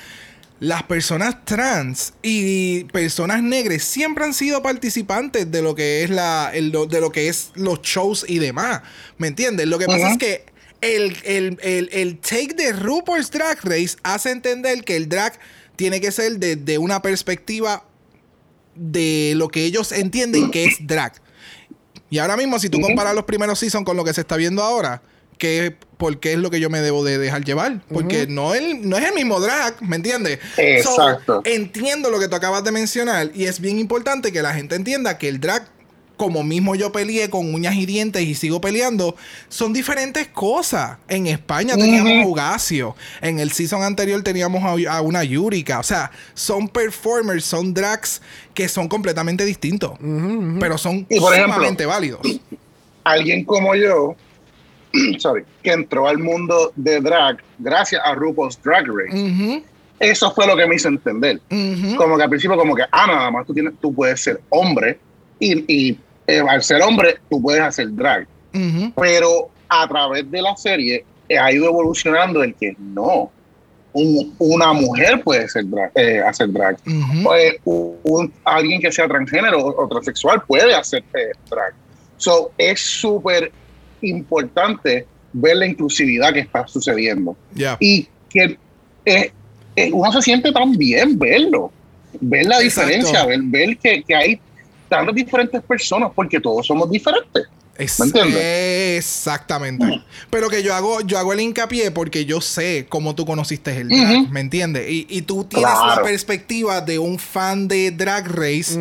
[0.60, 6.52] las personas trans y personas negras siempre han sido participantes de lo que es la
[6.54, 8.82] el- de lo que es los shows y demás.
[9.18, 9.68] ¿Me entiendes?
[9.68, 10.46] Lo que pasa es que
[10.82, 15.38] el, el- el- el take de RuPaul's Drag Race hace entender que el drag
[15.76, 17.84] tiene que ser desde una perspectiva
[18.76, 21.14] de lo que ellos entienden que es drag.
[22.10, 24.64] Y ahora mismo, si tú comparas los primeros seasons con lo que se está viendo
[24.64, 25.02] ahora,
[25.38, 27.82] ¿qué, ¿por qué es lo que yo me debo de dejar llevar?
[27.92, 30.40] Porque no, el, no es el mismo drag, ¿me entiendes?
[30.58, 31.42] Exacto.
[31.46, 35.18] entiendo lo que tú acabas de mencionar y es bien importante que la gente entienda
[35.18, 35.68] que el drag,
[36.18, 39.18] como mismo yo peleé con uñas y dientes y sigo peleando,
[39.50, 40.98] son diferentes cosas.
[41.10, 45.84] En España teníamos a Ugacio, en el season anterior teníamos a, a una Yurika, o
[45.84, 48.22] sea, son performers, son drags
[48.54, 49.92] que son completamente distintos,
[50.60, 52.22] pero son Y por ejemplo, sumamente válidos.
[53.06, 54.16] alguien como yo,
[55.20, 59.14] sorry, que entró al mundo de drag gracias a RuPaul's Drag Race.
[59.18, 59.64] Ujú,
[60.00, 61.40] Eso fue lo que me hizo entender.
[61.50, 61.96] ujú.
[61.96, 65.00] Como que al principio, como que, ah, nada más tú, tienes, tú puedes ser hombre
[65.40, 68.28] y, y, eh, al ser hombre tú puedes hacer drag.
[68.54, 68.92] Ujú.
[69.00, 73.32] Pero a través de la serie eh, ha ido evolucionando el que no.
[73.98, 76.78] Un- una mujer puede ser drag, eh, hacer drag.
[77.24, 81.74] Pues, un- un- alguien que sea transgénero o, o transexual puede hacer eh, drag.
[82.18, 83.52] So, es súper
[84.02, 87.36] importante ver la inclusividad que está sucediendo
[87.80, 88.58] y que
[89.06, 89.32] eh,
[89.76, 91.72] eh, uno se siente tan bien verlo,
[92.22, 92.90] ver la Exacto.
[92.90, 94.40] diferencia, ver, ver que, que hay
[94.88, 97.44] tantas diferentes personas porque todos somos diferentes.
[97.78, 98.98] Es- ¿Me entiendes?
[98.98, 100.02] Exactamente.
[100.30, 103.90] Pero que yo hago, yo hago el hincapié porque yo sé cómo tú conociste el
[103.90, 104.30] drag.
[104.32, 104.90] ¿me entiendes?
[104.90, 105.96] Y, y tú tienes Claro.
[105.98, 108.80] la perspectiva de un fan de Drag Race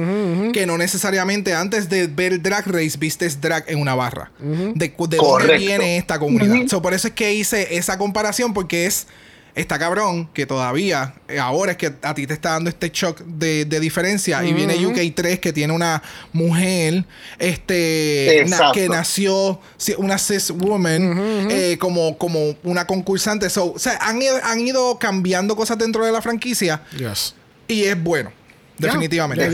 [0.52, 4.30] que no necesariamente antes de ver Drag Race vistes drag en una barra.
[4.40, 6.68] De, de dónde viene esta comunidad.
[6.68, 9.06] So, por eso es que hice esa comparación porque es...
[9.54, 13.20] Está cabrón que todavía, eh, ahora es que a ti te está dando este shock
[13.20, 14.44] de, de diferencia.
[14.44, 17.04] Y viene UK3 que tiene una mujer
[17.38, 19.60] este, na- que nació
[19.98, 23.48] una cis woman eh, como, como una concursante.
[23.48, 27.34] So, o sea, han ido, han ido cambiando cosas dentro de la franquicia Yes.
[27.68, 28.32] y es bueno.
[28.76, 29.48] Definitivamente.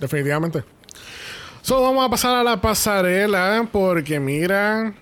[0.00, 0.64] Definitivamente.
[1.62, 4.92] So, vamos a pasar a la pasarela porque mira,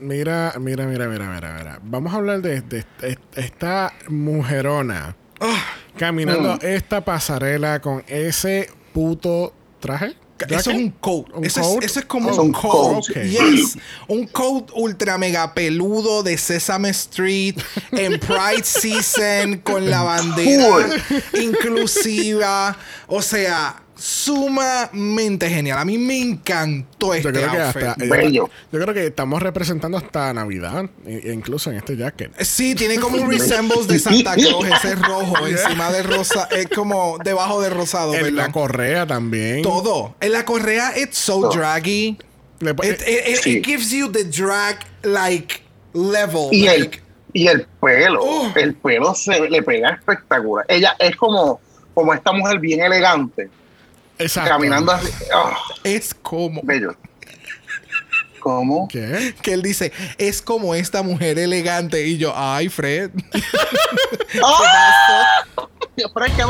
[0.00, 1.78] mira, mira, mira, mira, mira, mira.
[1.82, 5.64] Vamos a hablar de, de- de esta mujerona Ah,
[5.96, 6.58] caminando Mm.
[6.62, 10.14] esta pasarela con ese puto traje.
[10.48, 11.26] Eso es un coat.
[11.34, 11.82] ¿Un eso, coat?
[11.84, 13.04] Es, eso es como Es un coat.
[13.08, 13.76] Yes.
[14.08, 17.56] Un coat ultra mega peludo de Sesame Street
[17.92, 20.86] en Pride Season con la bandera
[21.42, 22.76] inclusiva.
[23.06, 25.78] O sea, sumamente genial.
[25.78, 27.94] A mí me encantó este Yo creo que hasta.
[27.98, 28.50] Bello.
[28.72, 32.32] Yo creo que estamos representando hasta Navidad, e- e incluso en este jacket.
[32.40, 37.18] Sí, tiene como un resembles de Santa Claus, ese rojo encima de rosa, es como
[37.24, 39.62] debajo de rosado, En la correa también.
[39.62, 40.14] Todo.
[40.20, 42.16] En la correa, it's so draggy.
[42.60, 43.56] Le It, it- it- Sí.
[43.58, 45.62] it gives you the drag like
[45.94, 46.48] level.
[46.52, 46.90] Y el,
[47.32, 48.52] y el pelo, Oh.
[48.54, 50.66] el pelo se le pega espectacular.
[50.68, 51.60] Ella es como,
[51.94, 53.48] como esta mujer bien elegante,
[54.20, 54.50] Exacto.
[54.50, 55.08] caminando así.
[55.34, 56.94] ah, es como bello.
[58.40, 58.88] ¿Cómo?
[58.88, 59.34] ¿Qué?
[59.42, 63.10] que él dice, es como esta mujer elegante y yo, ay, Fred.
[64.42, 65.44] ¡Ah!
[65.94, 66.42] Pero es que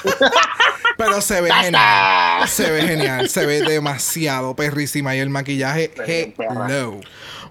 [1.00, 2.48] Pero se ve genial.
[2.48, 7.00] Se ve genial, se ve demasiado perrísima y el maquillaje hello.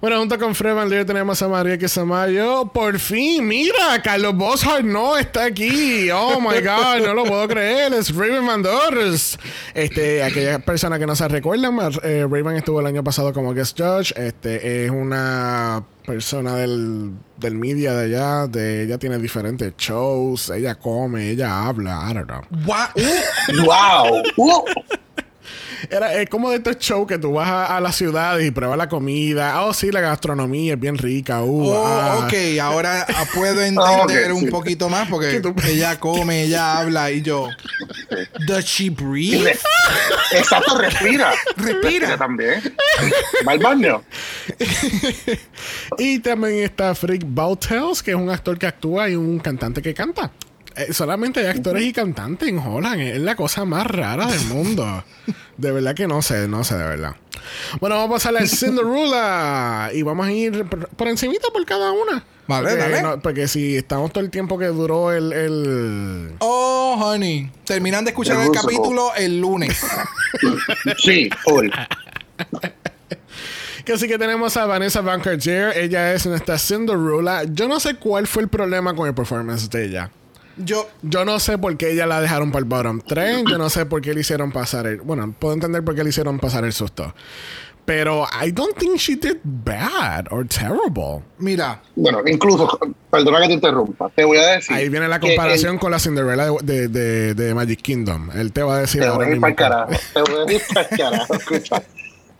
[0.01, 2.67] Bueno, junto con Fred Van Leer tenemos a María Quesamayo.
[2.67, 6.09] Por fin, mira, Carlos Boshart no está aquí.
[6.09, 7.91] Oh my God, no lo puedo creer.
[7.93, 9.37] Es Raven Mandors.
[9.73, 13.77] Este, aquellas personas que no se recuerdan, eh, Raven estuvo el año pasado como guest
[13.77, 14.13] judge.
[14.15, 18.47] Este, es una persona del, del media de allá.
[18.47, 20.49] De, ella tiene diferentes shows.
[20.49, 22.09] Ella come, ella habla.
[22.09, 22.41] I don't know.
[22.67, 24.65] Uh, ¡Wow!
[25.89, 28.77] Era, es como de estos shows que tú vas a, a las ciudades y pruebas
[28.77, 29.63] la comida.
[29.63, 31.43] Oh, sí, la gastronomía es bien rica.
[31.43, 32.25] Uh, oh, ah.
[32.25, 34.47] ok, ahora ah, puedo entender Ah, un sí.
[34.51, 37.47] poquito más porque tú- ella come, ella habla y yo.
[38.47, 39.53] Does she breathe?
[40.33, 41.33] Exacto, respira.
[41.55, 42.17] Respira.
[42.17, 42.61] también.
[43.47, 44.03] Va al baño.
[45.97, 49.93] Y también está Frick Bautels, que es un actor que actúa y un cantante que
[49.93, 50.31] canta.
[50.75, 53.01] Eh, solamente hay actores y cantantes en Holland.
[53.01, 55.03] Es la cosa más rara del mundo.
[55.57, 57.15] De verdad que no sé, no sé de verdad.
[57.81, 59.91] Bueno, vamos a pasar al Cinderella.
[59.93, 62.23] Y vamos a ir por, por encimita por cada una.
[62.47, 63.01] Vale, porque, dale.
[63.01, 65.33] no- porque si estamos todo el tiempo que duró el...
[65.33, 67.51] el- Oh, honey.
[67.65, 69.81] Terminan de escuchar El el capítulo el lunes.
[70.97, 71.29] Sí.
[73.85, 75.75] Que así que tenemos a Vanessa Van Cartier.
[75.75, 77.43] Ella es nuestra Cinderella.
[77.51, 80.11] Yo no sé cuál fue el problema con el performance de ella.
[80.59, 83.43] Yo, Yo no sé por qué ella la dejaron para el bottom 3.
[83.49, 84.97] Yo no sé por qué le hicieron pasar el.
[85.01, 87.13] Bueno, puedo entender por qué le hicieron pasar el susto.
[87.85, 91.23] Pero I don't think she did bad or terrible.
[91.39, 92.77] mira, Bueno, incluso,
[93.09, 94.75] perdona que te interrumpa, te voy a decir.
[94.75, 98.29] Ahí viene la comparación el- con la Cinderella de, de, de- de Magic Kingdom.
[98.35, 99.55] Él te va a decir Te ahora voy a ir mismo.
[99.55, 100.03] para el carajo.
[100.13, 101.33] Te voy a ir para el carajo.
[101.33, 101.83] Escucha.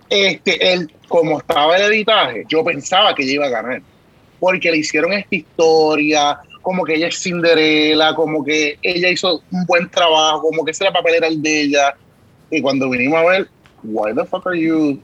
[0.09, 3.81] Este, él, como estaba el editaje, yo pensaba que ella iba a ganar.
[4.39, 9.65] Porque le hicieron esta historia, como que ella es Cinderella, como que ella hizo un
[9.65, 11.95] buen trabajo, como que ese era papel era el de ella.
[12.51, 13.49] Y cuando vinimos a ver,
[13.81, 15.01] why the fuck are you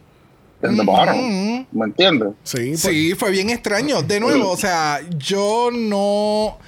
[0.62, 1.18] in the bottom?
[1.18, 1.66] Mm.
[1.72, 2.34] ¿Me entiendes?
[2.44, 4.04] Sí, pues, sí, fue bien extraño.
[4.04, 6.60] De nuevo, o sea, yo no.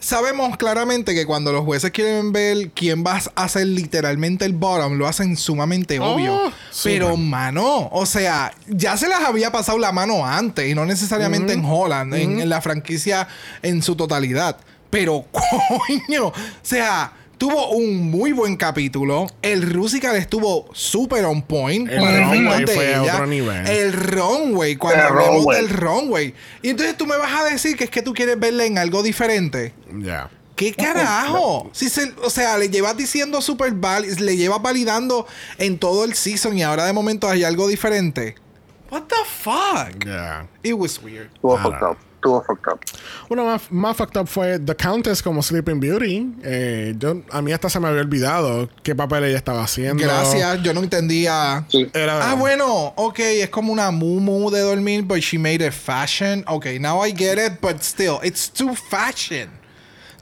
[0.00, 4.94] Sabemos claramente que cuando los jueces quieren ver quién va a hacer literalmente el bottom,
[4.94, 6.52] lo hacen sumamente Oh, obvio.
[6.82, 11.52] Pero, mano, o sea, ya se las había pasado la mano antes y no necesariamente
[11.52, 13.28] en Holland, en, en la franquicia
[13.62, 14.56] en su totalidad.
[14.88, 15.26] Pero,
[15.68, 19.26] coño, o sea, tuvo un muy buen capítulo.
[19.40, 21.90] El Rusical estuvo súper on point.
[21.90, 23.14] El para runway fue ella.
[23.14, 23.66] otro nivel.
[23.66, 25.56] El runway, cuando El hablemos runway.
[25.56, 26.34] del runway.
[26.60, 29.02] Y entonces tú me vas a decir que es que tú quieres verla en algo
[29.02, 29.72] diferente.
[30.00, 30.30] ya.
[30.54, 31.70] ¿Qué carajo?
[31.72, 35.26] Si se, o sea, le llevas diciendo super val le llevas validando
[35.56, 38.34] en todo el season y ahora de momento hay algo diferente.
[38.90, 40.04] What the fuck?
[40.04, 40.46] Ya.
[40.62, 41.30] It was weird.
[41.40, 41.96] Up.
[42.20, 42.80] Estuvo fucked up.
[43.30, 46.26] Uno más, más fucked up fue The Countess como Sleeping Beauty.
[46.42, 50.02] Eh, yo, a mí hasta se me había olvidado qué papel ella estaba haciendo.
[50.02, 51.64] Gracias, yo no entendía.
[51.68, 51.88] Sí.
[51.94, 56.44] Era, Ah, bueno, ok, es como una mumu de dormir, but she made it fashion.
[56.46, 59.48] Ok, now I get it, but still, it's too fashion.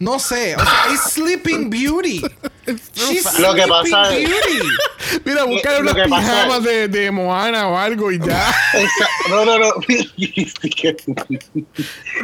[0.01, 2.23] No sé, o sea, it's Sleeping Beauty.
[2.95, 4.31] She's Lo que pasa es-.
[5.25, 8.55] Mira, busca Lo unas pijamas es- de, de Moana o algo y ya.
[9.29, 9.73] No, no, no.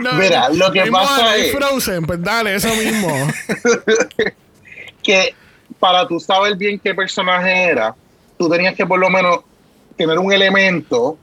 [0.00, 3.08] No, Mira, lo que pasa Moana es- Frozen, pues dale, eso mismo.
[5.02, 5.34] que
[5.80, 7.94] para tú saber bien qué personaje era,
[8.38, 9.40] tú tenías que por lo menos
[9.96, 11.18] tener un elemento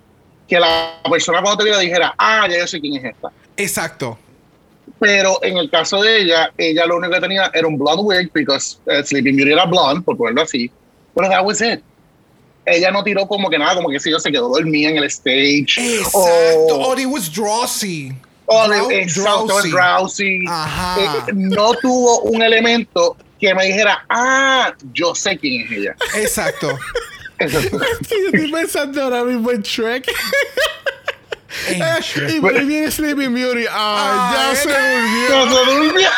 [0.48, 3.32] que la persona cuando te viera dijera, ah, ya yo sé quién es esta.
[3.58, 4.18] Exacto.
[5.02, 8.32] Pero en el caso de ella, ella lo único que tenía era un blonde wig,
[8.34, 10.70] because eh, Sleeping Beauty era blonde, por ponerlo así.
[11.16, 11.82] Pero that was it.
[12.68, 15.06] Ella no tiró como que nada, como que si yo se quedó dormida en el
[15.06, 15.64] stage.
[15.98, 16.20] Exacto.
[16.78, 18.14] O, Or it was Drowsy.
[18.46, 19.70] o Drow- exacto, drowsy.
[19.72, 20.40] drowsy.
[20.48, 21.02] Ajá.
[21.28, 25.96] Eh, no tuvo un elemento que me dijera, ah, yo sé quién es ella.
[26.16, 26.78] Exacto.
[27.42, 30.06] Yo estoy pensando ahora mismo en Shrek.
[32.02, 32.30] Shrek.
[32.32, 33.66] y viene Sleeping Beauty.
[33.72, 35.46] Ay, ya se durmió.
[35.46, 36.10] No se durmió.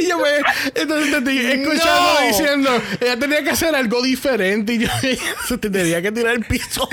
[0.00, 0.28] Y yo me.
[0.74, 2.26] Entonces te estoy escuchando No.
[2.28, 4.74] diciendo, ella tenía que hacer algo diferente.
[4.74, 4.88] Y yo,
[5.48, 6.88] se te tenía que tirar el piso.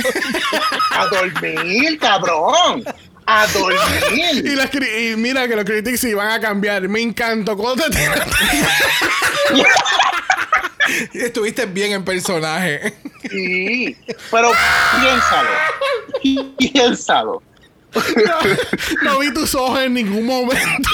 [0.91, 2.83] A dormir, cabrón.
[3.25, 4.57] A y, dormir.
[4.57, 6.87] las cri- y mira que los critics se iban a cambiar.
[6.89, 7.55] Me encantó.
[7.55, 8.31] ¿Cuándo te tiraste?
[11.13, 12.93] Estuviste bien en personaje.
[13.29, 13.97] Sí.
[14.31, 14.51] Pero
[14.99, 15.49] piénsalo.
[16.57, 17.43] Piénsalo.
[19.03, 20.89] No vi tus ojos en ningún momento.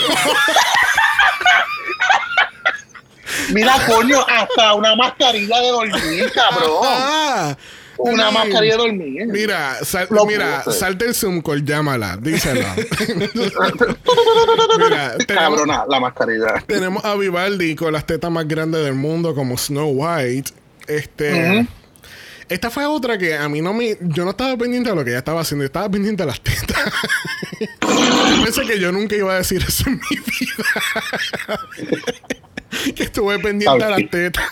[3.49, 6.81] Mira, coño, hasta una mascarilla de dormir, cabrón.
[6.83, 7.55] Ah,
[7.99, 9.27] Una mascarilla de dormir.
[9.27, 12.65] Mira, sal- mira, salte el Zoom call, llámala, díselo.
[14.77, 16.63] mira, tenemos, Cabrona, la mascarilla.
[16.65, 20.51] tenemos a Vivaldi con las tetas más grandes del mundo como Snow White.
[20.87, 21.67] Este.
[22.47, 23.97] Esta fue otra que a mí no me.
[24.01, 26.41] Yo no estaba pendiente de lo que ella estaba haciendo, yo estaba pendiente de las
[26.41, 26.91] tetas.
[28.43, 30.65] pensé que yo nunca iba a decir eso en mi vida.
[32.95, 34.45] que estuve pendiente de las tetas.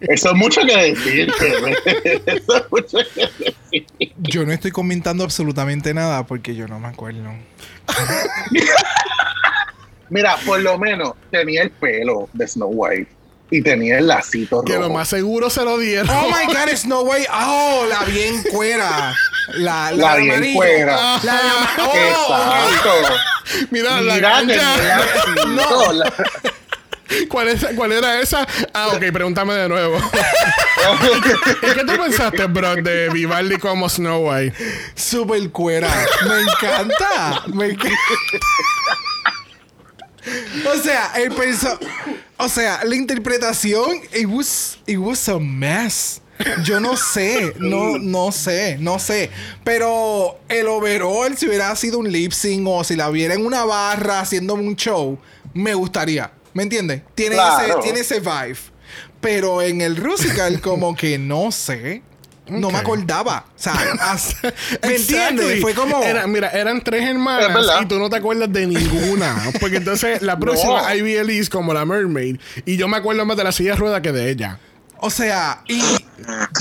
[0.00, 1.32] Eso es mucho que decir.
[2.26, 3.28] Eso es mucho que
[3.70, 4.12] decir.
[4.18, 7.30] Yo no estoy comentando absolutamente nada porque yo no me acuerdo.
[10.10, 13.10] Mira, por lo menos tenía el pelo de Snow White
[13.50, 14.88] y tenía el lacito que rojo.
[14.88, 16.08] lo más seguro se lo dieron.
[16.10, 17.28] Oh my god, Snow White.
[17.32, 19.14] Oh, la bien cuera.
[19.54, 21.18] La, la, La bien cuera.
[21.22, 21.38] La de
[21.82, 22.68] oh.
[22.68, 23.14] Exacto.
[23.70, 24.96] Mira, la Mira, tenía cancha.
[24.98, 25.46] lacito.
[25.48, 25.92] No.
[25.94, 26.12] La-
[27.28, 28.46] ¿Cuál, es, ¿Cuál era esa?
[28.72, 29.98] Ah, ok, pregúntame de nuevo.
[31.62, 34.56] ¿Y qué tú pensaste, bro, de Vivaldi como Snow White?
[34.94, 35.88] Super cuera.
[36.26, 37.44] Me encanta.
[37.54, 37.96] Me encanta.
[40.72, 41.78] O sea, el perso
[42.36, 46.20] O sea, la interpretación, it was, it was a mess.
[46.64, 49.30] Yo no sé, no, no sé, no sé.
[49.62, 53.64] Pero el overall, si hubiera sido un lip sync o si la viera en una
[53.64, 55.18] barra haciendo un show,
[55.54, 56.32] me gustaría.
[56.54, 57.02] ¿Me entiendes?
[57.14, 58.58] Tiene, ese, tiene ese vibe.
[59.20, 62.02] Pero en el Rusical, como que no sé.
[62.48, 63.46] No me acordaba.
[63.54, 63.72] O sea,
[64.82, 65.60] ¿me entiendes?
[65.62, 66.02] Fue como.
[66.02, 69.50] Era- mira, eran tres Es hermanas y tú no te acuerdas de ninguna.
[69.60, 70.94] Porque entonces la próxima No.
[70.94, 72.38] Ivy Elise como la Mermaid.
[72.66, 74.58] Y yo me acuerdo más de la silla de rueda que de ella.
[74.98, 75.80] O sea, y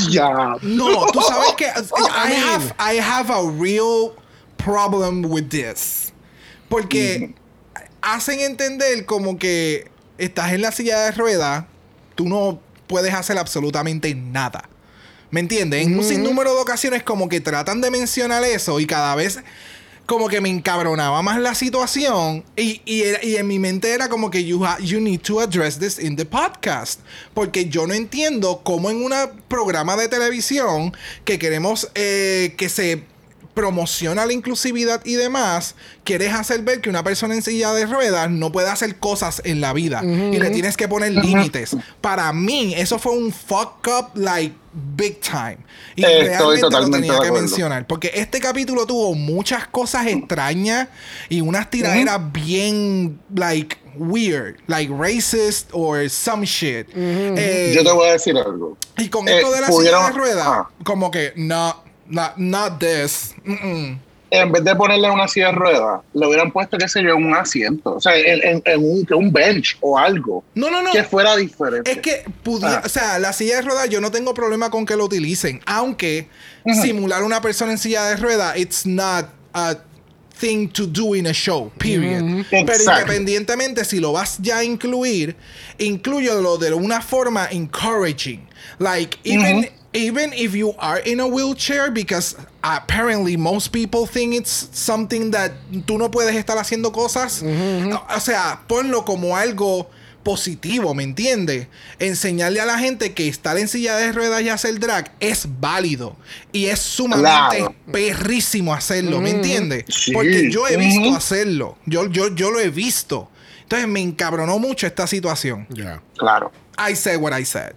[0.10, 0.56] Ya.
[0.62, 4.14] No, tú sabes que I have, I have a real
[4.58, 6.14] problem with this.
[6.70, 7.34] Porque
[8.02, 11.66] hacen entender como que estás en la silla de ruedas,
[12.16, 14.68] tú no puedes hacer absolutamente nada.
[15.30, 15.86] ¿Me entiendes?
[15.86, 19.40] En un sinnúmero de ocasiones como que tratan de mencionar eso y cada vez
[20.06, 24.10] como que me encabronaba más la situación y, y, era- y en mi mente era
[24.10, 27.00] como que you, ha- you need to address this in the podcast
[27.34, 29.14] porque yo no entiendo cómo en un
[29.48, 30.92] programa de televisión
[31.24, 33.04] que queremos eh, que se
[33.54, 38.30] promociona la inclusividad y demás, quieres hacer ver que una persona en silla de ruedas
[38.30, 41.76] no puede hacer cosas en la vida y le tienes que poner límites.
[42.02, 44.56] Para mí, eso fue un fuck up like
[44.96, 45.58] big time.
[45.96, 46.28] Y Estoy
[46.62, 47.86] realmente lo tenía que mencionar.
[47.88, 50.88] Porque este capítulo tuvo muchas cosas extrañas
[51.30, 54.56] y unas tiraderas bien, like, weird.
[54.68, 56.88] Like racist or some shit.
[56.96, 58.78] Eh, Yo te voy a decir algo.
[58.98, 60.70] y con eh, esto de la pudieron- silla de ruedas, ah.
[60.86, 63.34] como que, no, not, not this.
[64.34, 67.36] En vez de ponerle una silla de ruedas, le hubieran puesto, qué sé yo, un
[67.36, 67.96] asiento.
[67.96, 70.42] O sea, en, en- en un, bench o algo.
[70.56, 70.92] No, no, no.
[70.94, 71.92] Que fuera diferente.
[71.92, 72.84] Es que pudiera, Ah.
[72.86, 76.30] o sea, la silla de ruedas yo no tengo problema con que lo utilicen, aunque
[76.82, 79.76] simular una persona en silla de ruedas it's not a
[80.40, 82.46] thing to do in a show, period.
[82.50, 83.02] Pero Exacto.
[83.02, 85.36] independientemente si lo vas ya a incluir,
[85.78, 88.48] incluyelo de una forma encouraging.
[88.80, 94.70] Like even even if you are in a wheelchair because apparently most people think it's
[94.72, 95.52] something that
[95.86, 99.90] tú no puedes estar haciendo cosas, o sea, ponlo como algo
[100.24, 101.68] positivo, ¿me entiendes?
[101.98, 106.16] Enseñarle a la gente que estar en silla de ruedas y hacer drag es válido
[106.52, 107.76] y es sumamente Claro.
[107.92, 109.86] perrísimo hacerlo, ¿me entiendes?
[109.90, 110.12] Sí.
[110.14, 113.30] Porque yo he visto hacerlo, yo, yo, yo lo he visto.
[113.64, 115.66] Entonces me encabronó mucho esta situación.
[115.70, 116.02] Ya.
[116.18, 116.52] Claro.
[116.78, 117.74] I said what I said.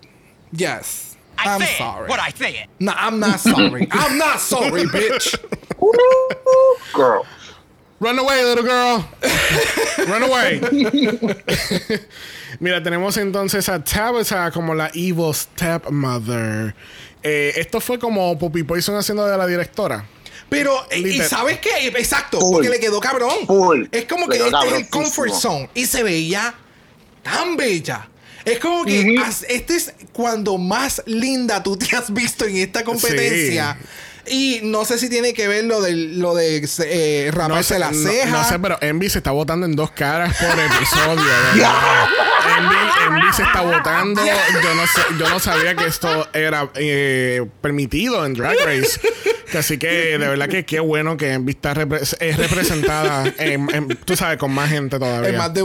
[0.53, 1.14] Yes.
[1.45, 2.09] I I'm said sorry.
[2.09, 2.69] what I said.
[2.81, 3.87] No, I'm not sorry.
[3.93, 5.37] I'm not sorry, bitch.
[6.95, 7.25] Girl.
[8.01, 9.09] Run away, little girl.
[10.09, 10.61] Run away.
[12.61, 16.75] Mira, tenemos entonces a Tabitha como la evil stepmother.
[17.23, 20.05] Eh, esto fue como Poppy Poison haciendo de la directora.
[20.51, 21.29] Pero, ¿y Literal.
[21.31, 21.89] sabes qué?
[21.89, 22.53] Exacto, Full.
[22.53, 23.47] porque le quedó cabrón.
[23.47, 23.87] Full.
[23.91, 25.71] Es como Le que quedó este es el comfort zone.
[25.75, 26.55] Y se veía
[27.23, 28.09] tan bella.
[28.45, 32.85] Es como que as- este es cuando más linda tú te has visto en esta
[32.85, 33.79] competencia.
[34.27, 37.91] Y no sé si tiene que ver lo de, lo de eh, raparse sé, la
[37.91, 38.31] no- ceja.
[38.31, 41.31] No, sé, pero Envy se está botando en dos caras por episodio.
[42.59, 42.77] Envy,
[43.07, 44.25] Envy se está botando.
[44.25, 48.99] Yo no, sé, yo no sabía que esto era eh, permitido en Drag Race.
[49.55, 54.17] Que Así que de verdad que qué bueno que repre- es representada, en- en- tú
[54.17, 55.29] sabes, con más gente todavía.
[55.31, 55.61] En, más de,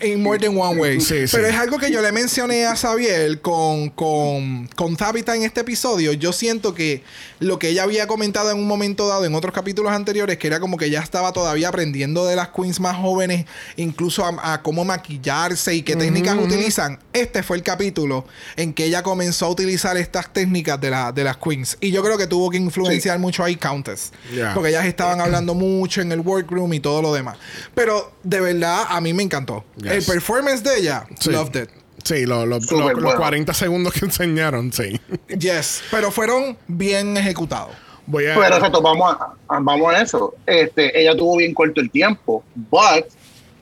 [0.00, 1.00] en, more than one way.
[1.00, 1.36] Sí, sí.
[1.36, 5.60] Pero es algo que yo le mencioné a Xavier con, con, con Tabitha en este
[5.60, 6.12] episodio.
[6.14, 7.02] Yo siento que
[7.40, 10.58] lo que ella había comentado en un momento dado en otros capítulos anteriores, que era
[10.60, 13.44] como que ella estaba todavía aprendiendo de las queens más jóvenes,
[13.76, 16.98] incluso a, a cómo maquillarse y qué técnicas utilizan.
[17.12, 18.26] Este fue el capítulo
[18.56, 21.76] en que ella comenzó a utilizar estas técnicas de, la, de las queens.
[21.80, 24.12] Y yo creo que tuvo que influenciar mucho ahí Countess.
[24.32, 24.54] Yeah.
[24.54, 27.38] Porque ellas estaban hablando mucho en el workroom y todo lo demás.
[27.74, 29.64] Pero de verdad, a mí me encantó.
[29.76, 29.90] Yes.
[29.92, 31.30] El performance de ella, Sí.
[31.30, 31.70] loved it.
[32.04, 33.16] Sí, lo- lo- lo- los bueno.
[33.18, 35.00] 40 segundos que enseñaron, sí.
[35.38, 35.82] Yes.
[35.90, 37.74] Pero fueron bien ejecutados.
[38.06, 38.34] Voy a.
[38.34, 40.34] Pero exacto, vamos a, a- vamos a eso.
[40.44, 43.06] Este, ella tuvo bien corto el tiempo, but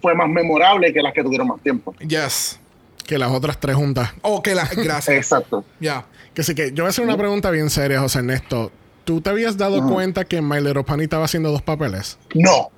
[0.00, 1.94] fue más memorable que las que tuvieron más tiempo.
[2.00, 2.58] Yes.
[3.06, 4.10] Que las otras tres juntas.
[4.22, 5.16] Ok, la, gracias.
[5.16, 5.64] Exacto.
[5.78, 6.04] Ya.
[6.34, 8.72] Que sí que yo voy a hacer una pregunta bien seria, José Ernesto.
[9.04, 12.18] ¿Tú te habías dado cuenta que My Little Pony estaba haciendo dos papeles?
[12.34, 12.70] No.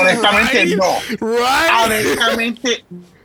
[0.00, 0.76] Honestamente, Right?
[0.76, 0.94] no.
[1.20, 1.84] Right.
[1.84, 2.84] Honestamente,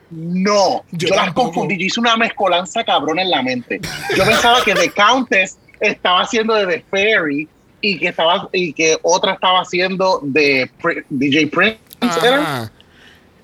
[0.09, 0.84] no.
[0.91, 1.78] Yo Yo, las confundí.
[1.78, 3.80] Yo hice una mezcolanza cabrón en la mente.
[4.15, 7.47] Yo pensaba que The Countess estaba haciendo de The Fairy
[7.82, 11.78] y que estaba y que otra estaba haciendo de Pri- DJ Prince.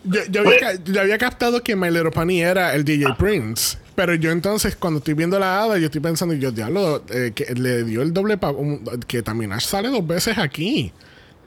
[0.06, 3.78] Yo, yo había, ca- yo había captado que My Little Pony era el DJ Prince.
[3.96, 7.54] Pero yo entonces, cuando estoy viendo la hada, yo estoy pensando, yo, diablo, eh, que
[7.54, 10.92] le dio el doble pa- un- que también sale dos veces aquí.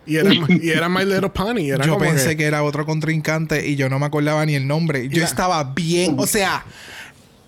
[0.06, 0.30] Y era,
[0.62, 1.70] y era My Little Pony.
[1.72, 2.44] Era Yo como pensé que...
[2.44, 5.08] era otro contrincante y yo no me acordaba ni el nombre.
[5.08, 6.64] Yo estaba bien, o sea,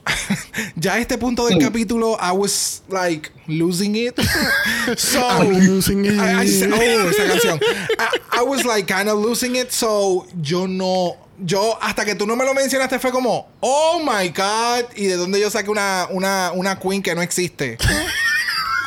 [0.76, 4.18] ya a este punto del capítulo, I was like losing it.
[4.96, 6.14] so, I'm losing it.
[6.18, 7.60] I- oh, esa canción.
[7.98, 11.16] I, I was like kind of losing it, so yo no.
[11.40, 15.16] Yo, hasta que tú no me lo mencionaste, fue como, oh my god, y de
[15.16, 17.78] dónde yo saqué una, una, una queen que no existe.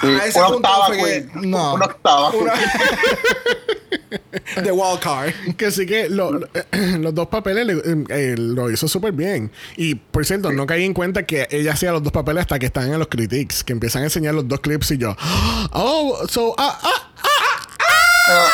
[0.04, 1.32] A ese Una punto octava, fue que- Queen.
[1.52, 1.74] no.
[1.76, 2.30] Una octava.
[2.32, 2.54] Una-
[4.64, 5.32] The wild card.
[5.58, 6.50] Que sí que lo- lo-
[7.00, 9.52] los dos papeles le- eh, lo hizo súper bien.
[9.78, 12.66] Y por cierto, no caí en cuenta que ella hacía los dos papeles hasta que
[12.66, 15.16] están en los critiques, que empiezan a enseñar los dos clips y yo,
[15.72, 18.50] oh, so, ah, ah,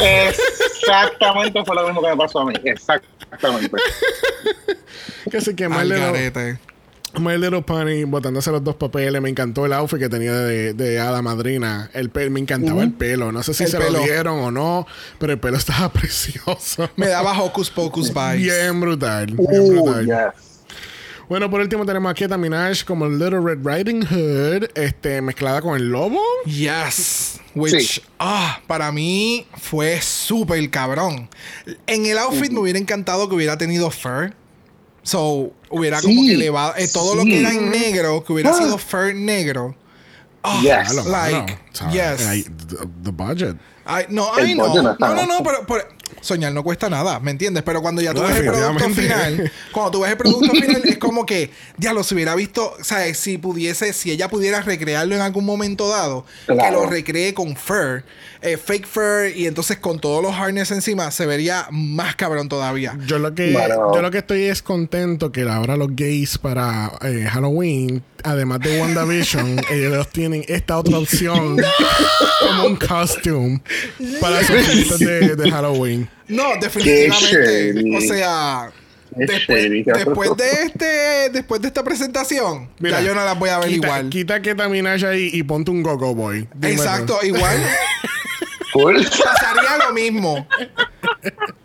[0.00, 2.54] Exactamente fue lo mismo que me pasó a mí.
[2.64, 3.70] Exactamente.
[5.30, 6.58] que sí que My Al Little, garete.
[7.18, 9.20] My Little Pony botándose los dos papeles.
[9.20, 11.90] Me encantó el outfit que tenía de, de hada madrina.
[11.92, 13.30] El pe- me encantaba el pelo.
[13.32, 13.98] No sé si El se pelo.
[13.98, 14.86] lo dieron o no,
[15.18, 16.88] pero el pelo estaba precioso.
[16.96, 18.38] Me daba Hocus Pocus vibes.
[18.38, 19.26] Bien brutal.
[19.26, 20.06] Bien Uh, brutal.
[20.06, 20.51] yes.
[21.28, 25.76] Bueno, por último tenemos aquí a Minaj como Little Red Riding Hood, este, mezclada con
[25.76, 26.20] el lobo.
[26.44, 27.40] Yes.
[27.54, 28.02] Which, Sí.
[28.18, 31.28] ah, para mí fue súper cabrón.
[31.86, 34.34] En el outfit me hubiera encantado que hubiera tenido fur.
[35.02, 38.50] So, hubiera Sí, como que elevado eh, todo lo que era en negro, que hubiera
[38.50, 38.54] Ah.
[38.58, 39.74] sido fur negro.
[40.42, 41.04] Ah, Yes.
[41.06, 41.58] Like.
[41.72, 41.94] ¿sabes?
[41.94, 42.26] yes.
[42.26, 43.56] Ay, the, the budget.
[43.84, 44.66] Ay, no, El ay, no.
[44.74, 45.66] no No, no, no, pero-
[46.20, 47.62] soñar no cuesta nada, ¿me entiendes?
[47.62, 50.82] Pero cuando ya tú No, ves el producto final, cuando tú ves el producto final,
[50.84, 55.14] es como que, diablo, si hubiera visto, o sea, si pudiese, si ella pudiera recrearlo
[55.14, 58.04] en algún momento dado, que lo recree con fur,
[58.42, 62.98] eh, fake fur, y entonces con todos los harness encima, se vería más cabrón todavía.
[63.06, 63.94] Yo lo que Bueno.
[63.94, 68.80] yo lo que estoy es contento que ahora los gays para eh, Halloween, además de
[68.80, 71.56] WandaVision, ellos tienen esta otra opción
[72.40, 73.62] como un costume
[74.20, 76.08] para sus fiestas de, de Halloween.
[76.28, 77.96] No, definitivamente.
[77.96, 78.72] O sea,
[79.16, 83.50] después, qué después de este, después de esta presentación, Mira, ya yo no las voy
[83.50, 84.10] a ver quita, igual.
[84.10, 86.48] Quita que Minaj ahí y ponte un Gogo Boy.
[86.62, 87.56] Exacto, igual.
[88.72, 90.46] Pasaría lo mismo.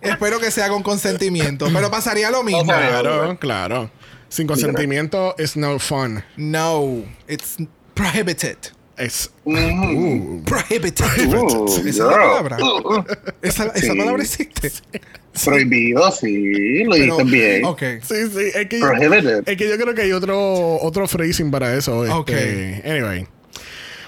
[0.01, 2.65] Espero que sea con consentimiento, pero pasaría lo mismo.
[2.65, 3.91] Claro, claro.
[4.29, 6.23] Sin consentimiento es no fun.
[6.35, 7.57] No, it's
[7.93, 8.57] prohibited.
[8.97, 10.39] Es Mm.
[10.39, 11.05] uh, Prohibited.
[11.33, 12.57] Uh, Esa palabra.
[12.59, 13.03] Uh.
[13.41, 13.87] Esa, esa Sí.
[13.97, 14.71] palabra existe.
[15.45, 17.63] Prohibido, sí, lo bien.
[17.65, 17.81] Ok.
[18.01, 19.43] Sí, sí, es que, Prohibited.
[19.47, 22.03] es que yo creo que hay otro, otro phrasing para eso.
[22.05, 22.15] este,
[22.81, 22.85] Ok.
[22.85, 23.27] Anyway.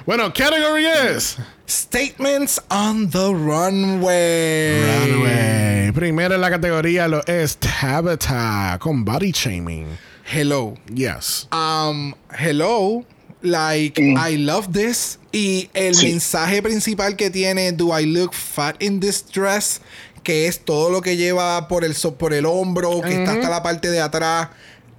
[0.07, 1.37] Bueno, category es
[1.69, 4.81] Statements on the runway.
[4.81, 5.91] Runway.
[5.91, 9.85] Primero en la categoría lo es Tabitha con body shaming.
[10.31, 10.73] Hello.
[10.91, 11.47] Yes.
[11.51, 13.05] Um, hello.
[13.41, 14.17] Like, Mm.
[14.17, 15.17] I love this.
[15.31, 16.07] Y el Sí.
[16.07, 19.79] mensaje principal que tiene Do I look fat in this dress?
[20.23, 23.49] Que es todo lo que lleva por el, so- por el hombro, que está hasta
[23.49, 24.49] la parte de atrás.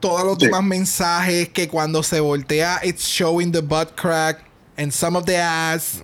[0.01, 0.47] Todos los Sí.
[0.47, 4.38] demás mensajes que cuando se voltea, it's showing the butt crack
[4.78, 6.01] and some of the ass.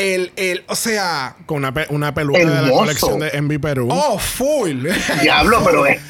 [0.00, 3.88] El, el, o sea, Con una, pe- una peluca de la colección de Envy Perú.
[3.90, 4.86] oh, full.
[5.20, 6.00] Diablo, pero es.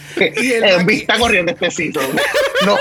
[0.42, 2.00] Y el vista corriendo este sitio.
[2.66, 2.76] No.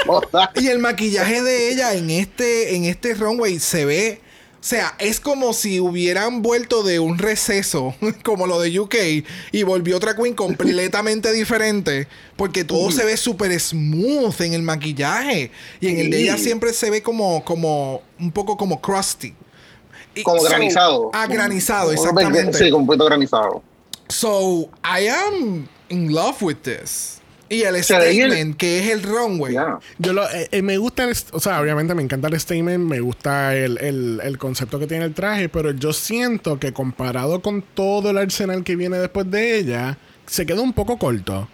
[0.56, 4.20] Y el maquillaje de ella en este, en este runway se ve.
[4.56, 7.96] O sea, es como si hubieran vuelto de un receso,
[8.26, 8.96] como lo de UK,
[9.54, 12.10] y volvió otra queen completamente diferente.
[12.36, 15.50] Porque todo se ve súper smooth en el maquillaje.
[15.80, 19.34] Y en el de ella siempre se ve como, como, un poco como crusty.
[20.16, 21.12] Y- Como so- granizado.
[21.14, 22.58] Ah, granizado, exactamente.
[22.58, 23.62] Sí, como un poquito granizado.
[24.08, 27.16] So, I am in love with this.
[27.52, 29.54] Y el statement, que es el runway.
[29.54, 29.80] Ya.
[29.98, 33.00] Yo lo, eh, eh, me gusta, el, o sea, obviamente me encanta el statement, me
[33.00, 37.64] gusta el, el- el concepto que tiene el traje, pero yo siento que comparado con
[37.64, 39.98] todo el arsenal que viene después de ella,
[40.28, 41.48] se queda un poco corto,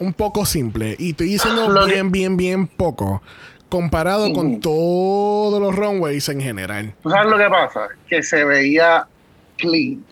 [0.00, 0.96] un poco simple.
[0.98, 3.22] Y estoy diciendo que- bien, bien, bien poco,
[3.68, 6.94] comparado con todos los runways en general.
[7.02, 7.88] ¿Tú sabes lo que pasa?
[8.08, 9.06] Que se veía
[9.56, 10.04] clean.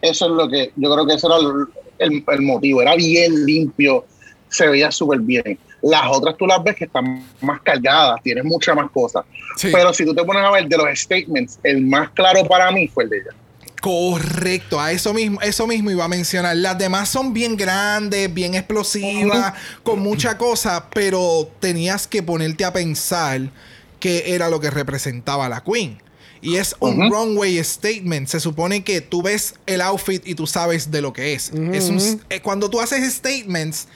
[0.00, 1.66] Eso es lo que yo creo que ese era el,
[1.98, 2.82] el- el motivo.
[2.82, 4.04] Era bien limpio,
[4.48, 5.58] se veía súper bien.
[5.82, 9.24] Las otras tú las ves que están más cargadas, tienen muchas más cosas.
[9.56, 9.70] Sí.
[9.72, 12.88] Pero si tú te pones a ver de los statements, el más claro para mí
[12.88, 13.30] fue el de ella.
[13.80, 16.56] Correcto, a eso mismo, eso mismo iba a mencionar.
[16.56, 22.72] Las demás son bien grandes, bien explosivas, con mucha cosa, pero tenías que ponerte a
[22.72, 23.50] pensar
[24.00, 26.00] qué era lo que representaba la Queen.
[26.40, 27.10] Y es un Ujú.
[27.12, 28.28] runway statement.
[28.28, 31.50] Se supone que tú ves el outfit y tú sabes de lo que es.
[31.72, 33.88] es un- eh, cuando tú haces statements.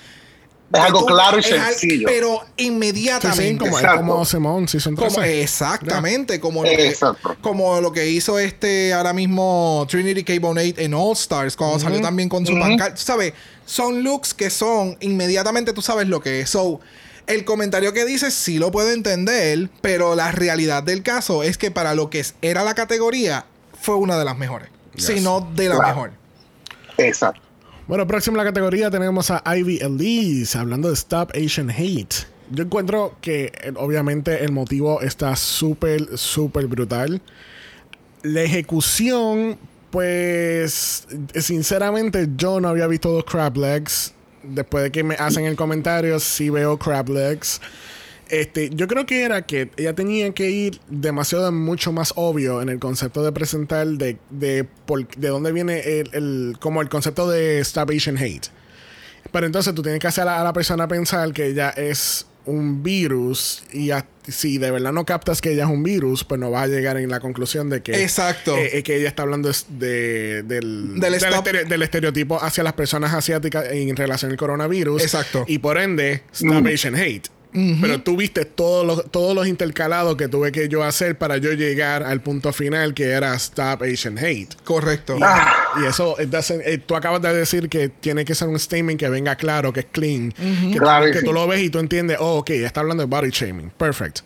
[0.74, 2.06] Es algo tú- claro y al- sencillo.
[2.08, 3.64] pero inmediatamente.
[3.66, 6.94] sí, como, como Simone, si son Como- exactamente, como lo, que,
[7.40, 10.34] como lo que hizo este ahora mismo Trinity K.
[10.40, 12.60] Bonet en All Stars, cuando salió también con su Ujú.
[12.62, 12.94] pancarta.
[12.94, 13.34] Tú sabes,
[13.66, 16.50] son looks que son inmediatamente tú sabes lo que es.
[16.50, 16.80] So,
[17.26, 21.70] el comentario que dices sí lo puedo entender, pero la realidad del caso es que
[21.70, 23.44] para lo que era la categoría,
[23.80, 24.68] fue una de las mejores.
[24.96, 25.88] Si no de la Claro.
[25.94, 26.10] mejor.
[26.98, 27.40] Exacto.
[27.89, 32.14] Bueno, próximo en la categoría tenemos a Ivy Elise hablando de Stop Asian Hate.
[32.51, 37.20] Yo encuentro que eh, obviamente el motivo está súper, súper brutal.
[38.22, 39.59] La ejecución,
[39.91, 44.14] pues, sinceramente yo no había visto dos crab legs.
[44.45, 47.61] Después de que me hacen el comentario, sí veo crab legs.
[48.33, 52.70] Este, yo creo que era que ella tenía que ir demasiado mucho más obvio en
[52.70, 57.28] el concepto de presentar de, de, por- de dónde viene el, el- como el concepto
[57.30, 58.47] de Stop Asian Hate.
[59.30, 62.26] Pero entonces tú tienes que hacer a la, a la persona pensar que ella es
[62.47, 66.41] un virus y a- si de verdad no captas que ella es un virus, pues
[66.41, 68.57] no vas a llegar en la conclusión de que, Exacto.
[68.57, 71.47] eh, eh, que ella está hablando de, del, Del del, stop.
[71.47, 75.03] estere- del estereotipo hacia las personas asiáticas en relación al coronavirus.
[75.03, 75.45] Exacto.
[75.47, 77.28] Y por ende, Stop Asian Hate.
[77.53, 81.53] Pero tú viste todos los, todos los intercalados que tuve que yo hacer para yo
[81.53, 84.55] llegar al punto final que era Stop Asian Hate.
[84.64, 85.18] Correcto.
[85.20, 88.98] Ah, Y eso, doesn't- eh, tú acabas de decir que tiene que ser un statement
[88.98, 90.32] que venga claro, que es clean.
[90.32, 93.03] que, Claro tú, que que tú lo ves y tú entiendes, oh, ok, está hablando
[93.03, 93.70] de body shaming.
[93.76, 94.20] Perfect.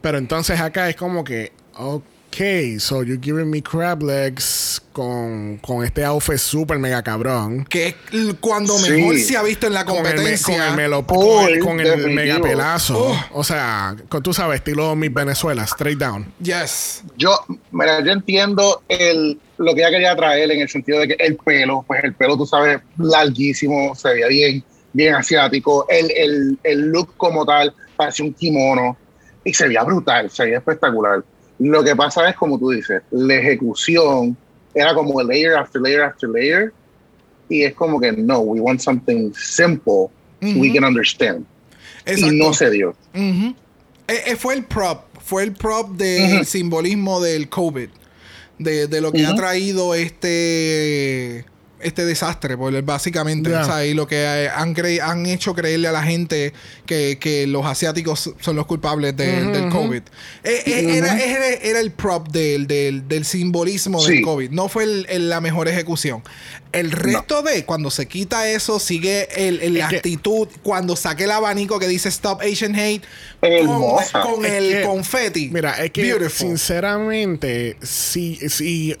[0.00, 2.02] Pero entonces acá es como que, ok,
[2.78, 7.64] so you're giving me crab legs con, con este outfit super mega cabrón.
[7.68, 7.94] Que es
[8.40, 8.90] cuando Sí.
[8.92, 10.68] mejor se ha visto en la Con el, me- competencia.
[10.68, 12.14] con el, Full, con el, con el definitivo.
[12.14, 12.98] mega pelazo.
[12.98, 13.24] Oh.
[13.32, 16.32] O sea, con, tú sabes, estilo Miss Venezuela, straight down.
[16.40, 17.02] Yes.
[17.16, 17.30] yo,
[17.72, 21.36] mira, yo entiendo el, lo que ella quería traer en el sentido de que el
[21.36, 25.84] pelo, pues el pelo, tú sabes, larguísimo, se veía bien, bien asiático.
[25.88, 28.96] El, el, el look como tal parecía un kimono
[29.44, 31.22] y se veía brutal, se veía espectacular.
[31.60, 34.36] Lo que pasa es, como tú dices, la ejecución
[34.74, 36.72] era como layer after layer after layer
[37.48, 40.08] y es como que no, we want something simple
[40.40, 41.44] we can understand.
[42.06, 42.34] Exacto.
[42.34, 42.96] Y no se dio.
[43.12, 43.54] Eh,
[44.08, 47.90] eh, fue el prop, fue el prop del simbolismo del COVID,
[48.58, 51.44] de, de lo que ha traído este
[51.82, 55.92] este desastre, pues, básicamente, sea, y lo que eh, han, cre- han hecho creerle a
[55.92, 56.52] la gente
[56.86, 59.68] que, que los asiáticos son los culpables de- del.
[59.70, 60.02] COVID.
[60.44, 64.22] Eh, eh, era, era- era el prop del, del, del simbolismo del.
[64.22, 66.22] COVID, no fue el- el- la mejor ejecución.
[66.72, 71.24] El resto de, cuando se quita eso, sigue el, el- la que- actitud, cuando saque
[71.24, 73.02] el abanico que dice Stop Asian Hate,
[73.40, 74.20] con, Hermosa.
[74.22, 75.50] con Es el que- confeti.
[75.52, 76.30] Mira, es que Beautiful.
[76.48, 78.96] sinceramente, si, si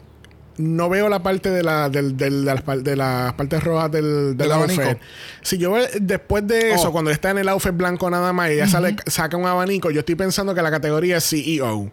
[0.58, 4.36] no veo la parte de, la, del, del- de, las, de las partes rojas del,
[4.36, 4.98] del outfit.
[5.42, 6.92] Si yo después de eso, Oh.
[6.92, 10.00] cuando está en el outfit blanco nada más y ella sale, saca un abanico, yo
[10.00, 11.90] estoy pensando que la categoría es CEO.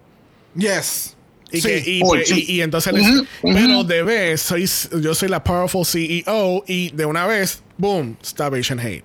[0.56, 1.16] Yes.
[1.52, 1.68] Y, Sí.
[1.70, 2.46] que, y, Uy, pues, sí.
[2.48, 4.70] y- y entonces, les- pero de vez, soy,
[5.02, 9.04] yo soy la powerful CEO y de una vez, boom, stop Asian hate.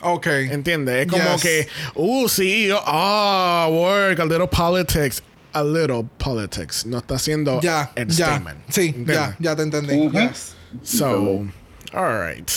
[0.00, 0.26] Ok.
[0.26, 1.02] ¿Entiendes?
[1.02, 1.42] Es como Yes.
[1.42, 5.22] que, uh, CEO, ah, work, a little politics.
[5.54, 6.86] A little politics.
[6.86, 8.26] No está haciendo Ya, el ya.
[8.26, 8.58] statement.
[8.68, 9.16] Sí, ¿Entiendes?
[9.16, 10.08] ya, ya te entendí.
[10.10, 10.54] Yes.
[10.82, 11.44] So,
[11.92, 12.50] all right.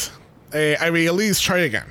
[0.54, 1.84] Eh, I will at least try again.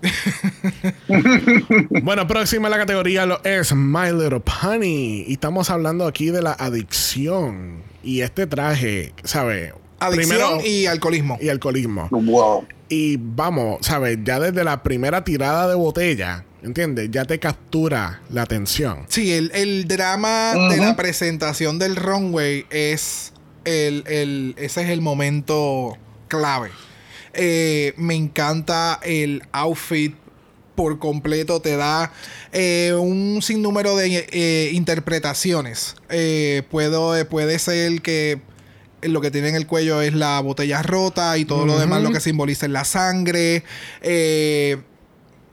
[2.02, 5.24] bueno, próxima a la categoría lo es My Little Pony.
[5.26, 7.82] Y estamos hablando aquí de la adicción.
[8.02, 9.72] Y este traje, ¿sabes?
[10.00, 11.38] Adicción y alcoholismo.
[11.40, 12.08] y alcoholismo.
[12.10, 12.66] Wow.
[12.88, 14.18] Y vamos, ¿sabes?
[14.24, 17.08] Ya desde la primera tirada de botella, ¿entiendes?
[17.10, 19.04] Ya te captura la atención.
[19.08, 23.32] Sí, el, el drama de la presentación del runway es
[23.64, 25.96] el, el- ese es el momento
[26.28, 26.70] clave.
[27.34, 30.14] Eh, me encanta el outfit
[30.74, 32.12] por completo, te da
[32.52, 35.96] eh, un sinnúmero de eh, interpretaciones.
[36.08, 38.40] Eh, puedo, eh, puede ser que
[39.02, 42.10] lo que tiene en el cuello es la botella rota y todo lo demás lo
[42.10, 43.62] que simboliza es la sangre.
[44.02, 44.78] Eh,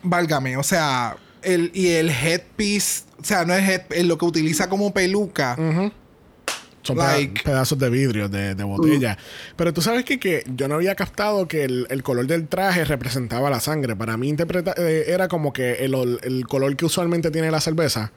[0.05, 4.25] válgame, o sea, el, y el headpiece, o sea, no es head, es lo que
[4.25, 5.55] utiliza como peluca.
[6.81, 9.17] Son Like- pedazos de vidrio, de, de botella.
[9.55, 12.85] Pero tú sabes que, que yo no había captado que el, el color del traje
[12.85, 13.95] representaba la sangre.
[13.95, 18.11] Para mí interpreta, eh, era como que el, el color que usualmente tiene la cerveza,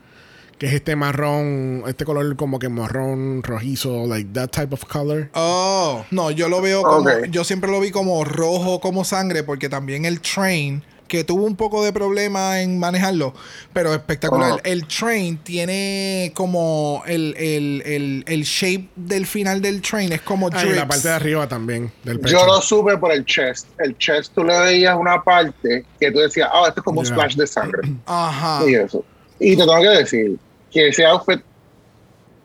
[0.58, 5.30] que es este marrón, este color como que marrón rojizo, like that type of color.
[5.32, 9.70] Oh, no, yo lo veo como, yo siempre lo vi como rojo, como sangre, porque
[9.70, 13.34] también el train, que tuvo un poco de problema en manejarlo,
[13.72, 14.60] pero espectacular.
[14.62, 20.48] El train tiene como el, el, el, el shape del final del train, es como
[20.52, 22.38] Ah, y la parte de arriba también, del pecho.
[22.38, 23.68] Yo lo supe por el chest.
[23.78, 27.06] El chest tú le veías una parte que tú decías, ah, esto es como un
[27.06, 27.88] splash de sangre.
[28.06, 28.68] Ajá.
[28.68, 29.04] y eso.
[29.40, 30.38] Y te tengo que decir
[30.70, 31.40] que ese outfit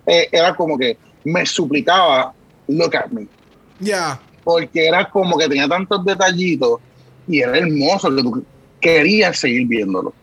[0.06, 2.34] eh, era como que me suplicaba,
[2.68, 3.28] look at me.
[3.80, 4.20] Ya.
[4.44, 6.80] Porque era como que tenía tantos detallitos
[7.28, 8.46] y era hermoso que tú
[8.84, 10.14] querías seguir viéndolo.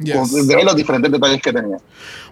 [0.00, 0.46] Yes.
[0.48, 1.78] De los diferentes detalles que tenía.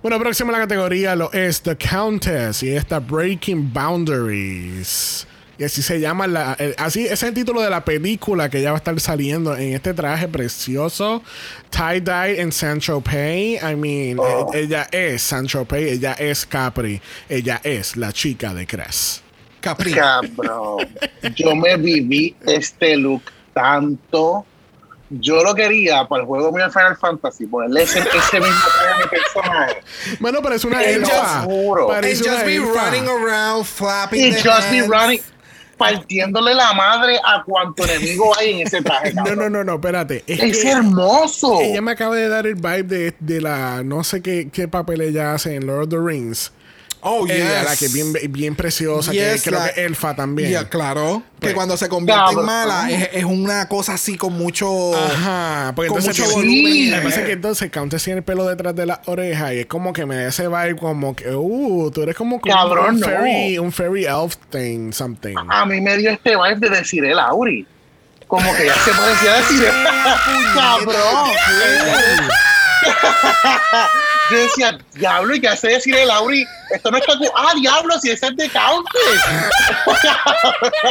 [0.02, 5.26] Bueno, próximo a la categoría lo es The Countess y está Breaking Boundaries.
[5.58, 6.54] Y así se llama la.
[6.58, 9.56] el- así, ese es el título de la película que ya va a estar saliendo
[9.56, 11.22] en este traje precioso.
[11.70, 13.58] Tie-dye en Sancho Pay.
[13.58, 14.50] I mean, Oh.
[14.52, 19.22] eh, ella es Sancho Pay, ella es Capri, ella es la chica de Cres.
[19.60, 19.92] Capri.
[19.92, 20.88] Cabrón.
[21.36, 23.22] Yo me viví este look
[23.54, 24.44] tanto.
[25.20, 28.92] Yo lo quería para el juego mío de Final Fantasy, ponerle ese, ese mismo traje
[28.94, 29.82] a mi personaje.
[30.20, 31.42] Bueno, parece una Te lo elfa.
[31.42, 31.82] juro.
[31.92, 32.84] And Parece just una be elfa.
[32.90, 34.88] running around, flapping Y Just Be hands.
[34.88, 35.20] Running,
[35.76, 39.12] partiéndole la madre a cuanto enemigo hay en ese traje.
[39.14, 40.24] No, no, no, no, espérate.
[40.26, 41.60] Es, Es que hermoso.
[41.60, 43.82] ella me acaba de dar el vibe de, de la.
[43.84, 46.52] No sé qué, qué papel ella hace en Lord of the Rings.
[47.04, 47.64] Oh, Ella, yes.
[47.64, 50.50] la que es bien, bien preciosa, que Yes, creo la- que elfa también.
[50.52, 51.22] Ya, claro.
[51.40, 54.94] Pues, que cuando se convierte en mala es, es una cosa así con mucho.
[54.96, 56.94] Ajá, porque con entonces mucho volumen.
[56.94, 59.66] Que pasa es que entonces Countess tiene el pelo detrás de la oreja y es
[59.66, 63.00] como que me da ese vibe como que, uh, tú eres como, como Cabrón, un
[63.00, 63.06] no.
[63.06, 65.34] fairy, un fairy elf thing, something.
[65.48, 67.66] A mí me dio este vibe de decir el Auri.
[68.28, 69.64] Como que ya se parecía a decir
[70.54, 71.30] Cabrón.
[74.30, 76.46] Yo decía, diablo, ¿y qué hace decir el Auri?
[76.70, 77.12] Esto no es que.
[77.36, 79.22] Ah, diablo, si ese es de Countess.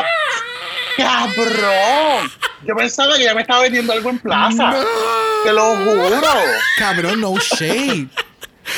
[0.97, 2.32] Cabrón.
[2.65, 4.73] Yo pensaba que ya me estaba vendiendo algo en plaza.
[5.43, 6.21] Te lo juro.
[6.77, 8.07] Cabrón, no shade.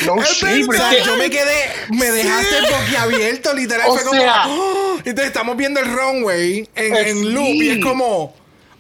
[0.05, 3.89] No shit, O sea, que- yo me quedé, me dejaste boquiabierto, literal.
[3.89, 4.95] O fue como, ¡oh!
[4.99, 7.63] Entonces estamos viendo el runway en, Eh, en loop sí.
[7.65, 8.33] y es como,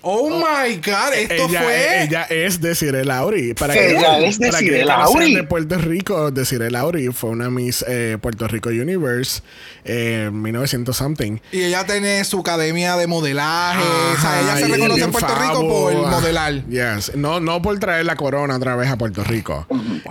[0.03, 2.03] oh my god, esto ella, fue.
[2.03, 3.53] ella es Desiree Lauri.
[3.53, 5.35] Para Ella que, es que conocen Lauri.
[5.35, 9.41] de Puerto Rico, Desiree Lauri fue una Miss eh, Puerto Rico Universe
[9.85, 11.37] eh, 1900 something.
[11.51, 13.81] Y ella tiene su academia de modelaje.
[13.81, 16.67] o sea, ella se reconoce en Puerto Rico por ah, modelar.
[16.67, 17.15] Yes.
[17.15, 19.65] No, no por traer la corona otra vez a Puerto Rico.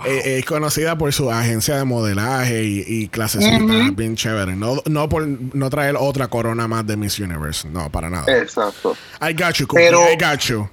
[0.05, 4.55] Eh, es conocida por su agencia de modelaje y, y clasecitas bien chévere.
[4.55, 7.67] No, no por no traer otra corona más de Miss Universe.
[7.69, 8.25] No, para nada.
[8.37, 8.95] Exacto.
[9.21, 9.82] I got you, Cookie.
[9.85, 10.67] Pero- I got you.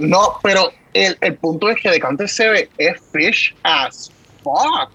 [0.00, 4.10] No, pero el, el punto es que de Countess se ve es fish as
[4.42, 4.90] fuck.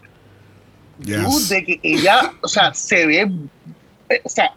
[1.05, 1.23] Yes.
[1.23, 3.31] Dude, de que ella, o sea, se ve,
[4.09, 4.53] eh, o sea,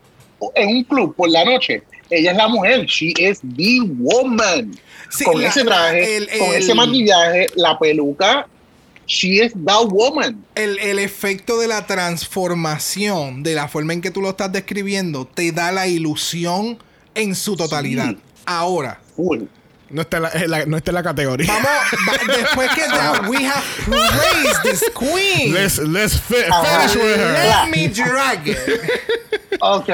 [0.56, 4.78] en un club por la noche, ella es la mujer, she is the woman.
[5.10, 8.46] Sí, con la- ese traje, el- con ese maquillaje, la peluca,
[9.06, 10.44] she is the woman.
[10.56, 15.24] El, el efecto de la transformación, de la forma en que tú lo estás describiendo,
[15.26, 16.78] te da la ilusión
[17.14, 18.10] en su totalidad.
[18.10, 18.18] Sí.
[18.46, 19.42] Ahora, Full.
[19.90, 21.46] No está en la, en la- no está en la categoría.
[21.46, 21.68] Vamos,
[22.08, 25.52] va- después que ya we have praised this queen.
[25.52, 26.88] Let's, let's fi- Ajá.
[26.88, 27.32] finish with her.
[27.32, 28.58] Let me drag it.
[29.60, 29.88] Ok.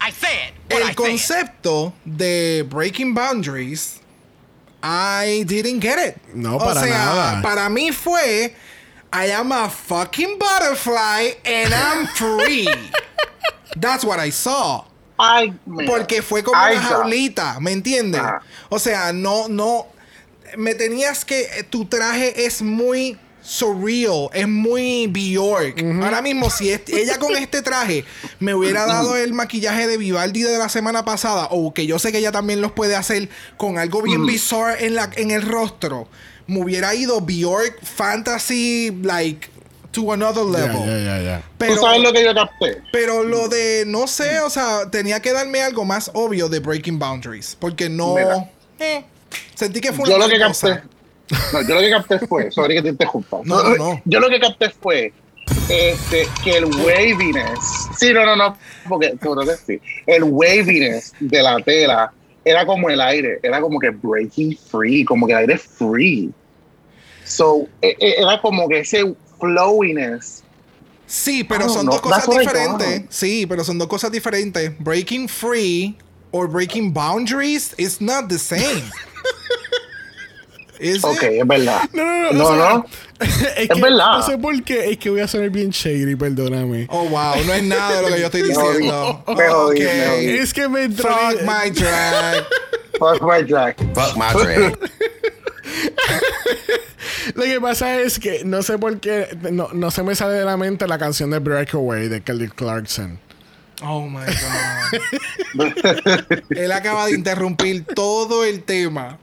[0.00, 0.96] I said what I El said.
[0.96, 4.00] concepto de breaking boundaries,
[4.82, 6.18] I didn't get it.
[6.34, 7.42] No, o para sea, nada.
[7.42, 8.54] Para mí fue,
[9.12, 12.68] I am a fucking butterfly and I'm free.
[13.76, 14.84] That's what I saw.
[15.18, 15.54] Ay.
[15.86, 18.20] Porque fue como Ay, una jaulita, ¿me entiendes?
[18.20, 18.42] Ajá.
[18.68, 19.86] O sea, no, no.
[20.56, 21.40] Me tenías que.
[21.42, 25.80] eh, Tu traje es muy surreal, es muy Bjork.
[26.02, 28.04] Ahora mismo, si ella con este traje
[28.40, 32.10] me hubiera dado el maquillaje de Vivaldi de la semana pasada, o que yo sé
[32.10, 36.08] que ella también los puede hacer con algo bien bizarre en, la, en el rostro,
[36.48, 39.48] me hubiera ido Bjork fantasy, like,
[39.96, 40.84] to another level.
[40.86, 41.42] ya, ya, ya.
[41.66, 42.82] Tú sabes lo que yo capté.
[42.92, 46.98] Pero lo de, no sé, o sea, tenía que darme algo más obvio de Breaking
[46.98, 47.56] Boundaries.
[47.58, 48.16] Porque no.
[48.78, 49.04] Eh,
[49.54, 50.82] sentí que fue Yo una lo que cosa.
[50.82, 50.96] capté.
[51.52, 52.50] No, yo lo que capté fue.
[52.52, 53.40] Sorry que te interrumpa.
[53.44, 54.02] No, no, no.
[54.04, 55.12] Yo lo que capté fue.
[55.68, 57.58] Este, que el waviness.
[57.98, 58.56] Sí, no, no, no.
[58.88, 59.80] Porque seguro que sí.
[60.06, 62.12] El waviness de la tela
[62.44, 63.40] era como el aire.
[63.42, 65.04] Era como que breaking free.
[65.04, 66.30] Como que el aire free.
[67.24, 70.42] So, e- e- era como que ese flowiness.
[71.06, 73.02] Sí, pero Oh, son dos cosas that's diferentes.
[73.10, 74.72] Sí, pero son dos cosas diferentes.
[74.80, 75.96] Breaking free
[76.32, 78.82] or breaking boundaries is not the same.
[80.78, 81.40] Is Ok, it?
[81.42, 81.88] es verdad.
[81.94, 82.32] No, no, no.
[82.32, 82.86] No, no.
[83.20, 84.18] es, Es verdad.
[84.18, 84.90] No sé por qué.
[84.90, 86.86] Es que voy a sonar bien shady, perdóname.
[86.90, 87.36] Oh, wow.
[87.46, 89.24] No es nada de lo que yo estoy diciendo.
[89.28, 90.08] Me jodí, me Ok.
[90.10, 90.26] jodí.
[90.38, 91.08] Es que me entró.
[91.08, 92.44] Fuck my drag.
[92.98, 93.78] Fuck my Jack.
[93.94, 94.78] Fuck my drag.
[97.34, 99.36] Lo que pasa es que no sé por qué.
[99.52, 103.18] No, no se me sale de la mente la canción de Breakaway de Kelly Clarkson.
[103.82, 104.24] Oh my
[105.54, 105.72] God.
[106.50, 109.18] Él acaba de interrumpir todo el tema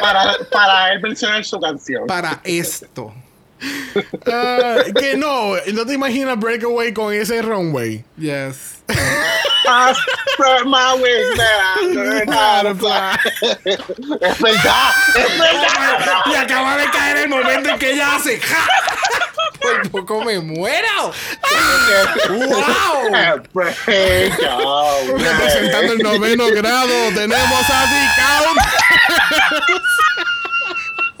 [0.00, 2.04] Para, para él mencionar su canción.
[2.08, 3.14] para esto.
[4.26, 8.04] Ah, que no, no te imaginas Breakaway con ese runway.
[8.16, 8.82] Yes.
[9.66, 9.94] I
[10.32, 11.38] spread my wings
[12.28, 13.16] how to fly.
[14.20, 16.22] Es verdad, es verdad.
[16.26, 18.40] Y acaba de caer el momento en que ella hace.
[18.40, 18.66] ¡ja!
[19.60, 21.12] Por poco me muero.
[22.28, 23.10] ¡Wow!
[25.18, 28.60] Representando el noveno grado, tenemos a D-Count.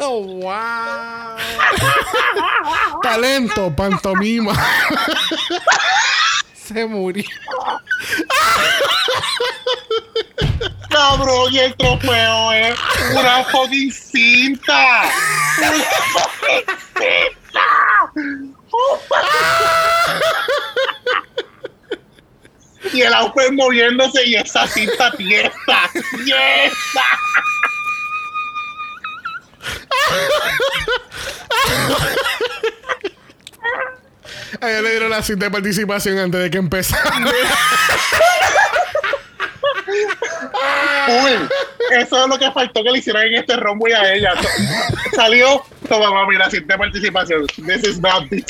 [0.02, 1.36] Oh, wow.
[3.02, 4.54] Talento, pantomima.
[6.54, 7.24] Se murió.
[10.88, 12.78] Cabrón, y el trofeo es
[13.12, 15.02] una fucking cinta.
[15.58, 16.64] Una fucking
[16.96, 17.66] cinta.
[22.94, 25.90] Y el outfit moviéndose y esa cinta tiesta.
[26.24, 27.04] ¡Tiesta!
[34.60, 37.02] A ella le dieron la cinta de participación antes de que empezara.
[41.08, 41.32] Uy,
[41.98, 44.34] eso es lo que faltó que le hicieran en este runway a ella.
[45.14, 47.46] Salió, toma mami, la cinta de participación.
[47.66, 48.44] This is not the.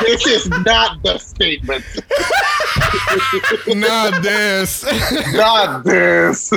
[0.00, 1.84] This is not the statement.
[3.66, 4.84] Not this.
[5.34, 6.50] Not this.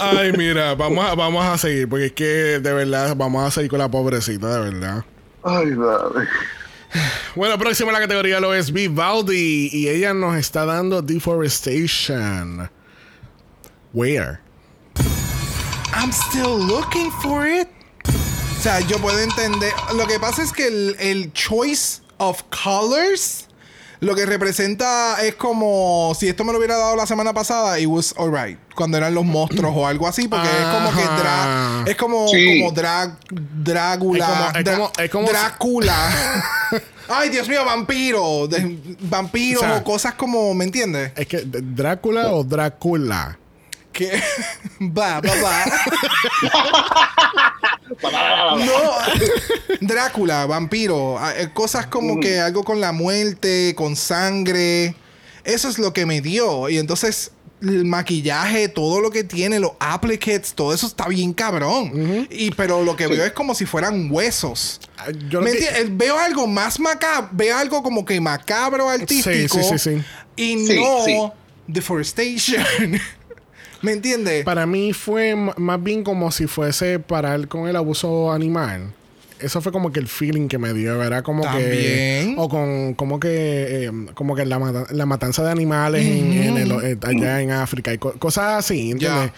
[0.00, 3.70] Ay, mira, vamos a, vamos a seguir, porque es que de verdad vamos a seguir
[3.70, 5.04] con la pobrecita, de verdad.
[5.42, 6.28] Ay, madre.
[7.34, 12.70] Bueno, próximo en la categoría lo es Vivaldi y ella nos está dando Deforestation.
[13.92, 14.40] Where?
[15.94, 17.68] I'm still looking for it.
[18.06, 19.72] O sea, yo puedo entender.
[19.94, 23.44] Lo que pasa es que el, el choice of colors
[24.00, 27.86] lo que representa es como si esto me lo hubiera dado la semana pasada, it
[27.86, 28.58] was alright.
[28.74, 31.88] Cuando eran los monstruos o algo así, porque es como que drag.
[31.88, 32.60] Es como, Sí.
[32.60, 33.16] como drag.
[33.30, 34.26] Drácula.
[34.26, 36.10] Es como- es dra- como- es como- Drácula.
[37.08, 38.46] Ay, Dios mío, vampiro.
[38.46, 40.52] de- vampiros O sea, o cosas como.
[40.52, 41.12] ¿Me entiendes?
[41.16, 43.38] ¿Es que Drácula o Drácula?
[43.92, 44.10] Que.
[44.82, 45.64] va, va, va.
[48.02, 48.66] No,
[49.80, 54.94] Drácula, vampiro, ah, eh, cosas como que algo con la muerte, con sangre.
[55.44, 56.68] Eso es lo que me dio.
[56.68, 57.32] Y entonces
[57.62, 62.26] el maquillaje, todo lo que tiene, los applicates, todo eso está bien cabrón.
[62.30, 64.80] Y pero lo que veo es como si fueran huesos.
[64.98, 65.96] Ah, Yo lo ¿Me que- entiendes?
[65.96, 69.58] Veo algo más macabro, veo algo como que macabro artístico.
[69.62, 70.02] sí, sí, sí.
[70.36, 71.32] Y no
[71.66, 72.64] deforestation.
[73.82, 74.44] ¿Me entiendes?
[74.44, 78.92] Para mí fue más bien como si fuese parar con el abuso animal.
[79.40, 83.20] Eso fue como que el feeling que me dio, era como que o con como
[83.20, 87.40] que eh, como que la, mata- la matanza de animales en, en el- eh, allá
[87.42, 89.30] en África y co- cosas así, ¿entiendes?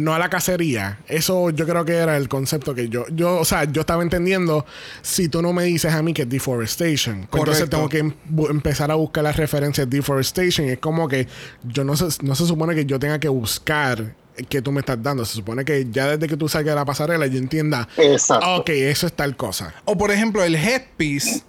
[0.00, 0.98] No a la cacería.
[1.08, 4.64] Eso yo creo que era el concepto que yo yo, o sea, yo estaba entendiendo
[5.02, 8.14] si tú no me dices a mí que es deforestation, pues entonces tengo que em-
[8.50, 11.26] empezar a buscar las referencias deforestation es como que
[11.64, 14.14] yo no se, no se supone que yo tenga que buscar
[14.48, 15.24] que tú me estás dando.
[15.24, 18.44] Se supone que ya desde que tú salgas de la pasarela yo entienda, Exacto.
[18.46, 19.74] "Ah, ok, eso es tal cosa.
[19.84, 21.42] O por ejemplo, el headpiece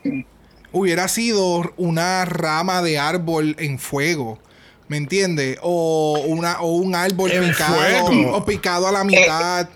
[0.71, 4.39] hubiera sido una rama de árbol en fuego.
[4.89, 5.57] ¿Me entiendes?
[5.61, 7.75] O, una, o un árbol En picado.
[7.75, 8.35] fuego.
[8.35, 9.69] O picado a la mitad.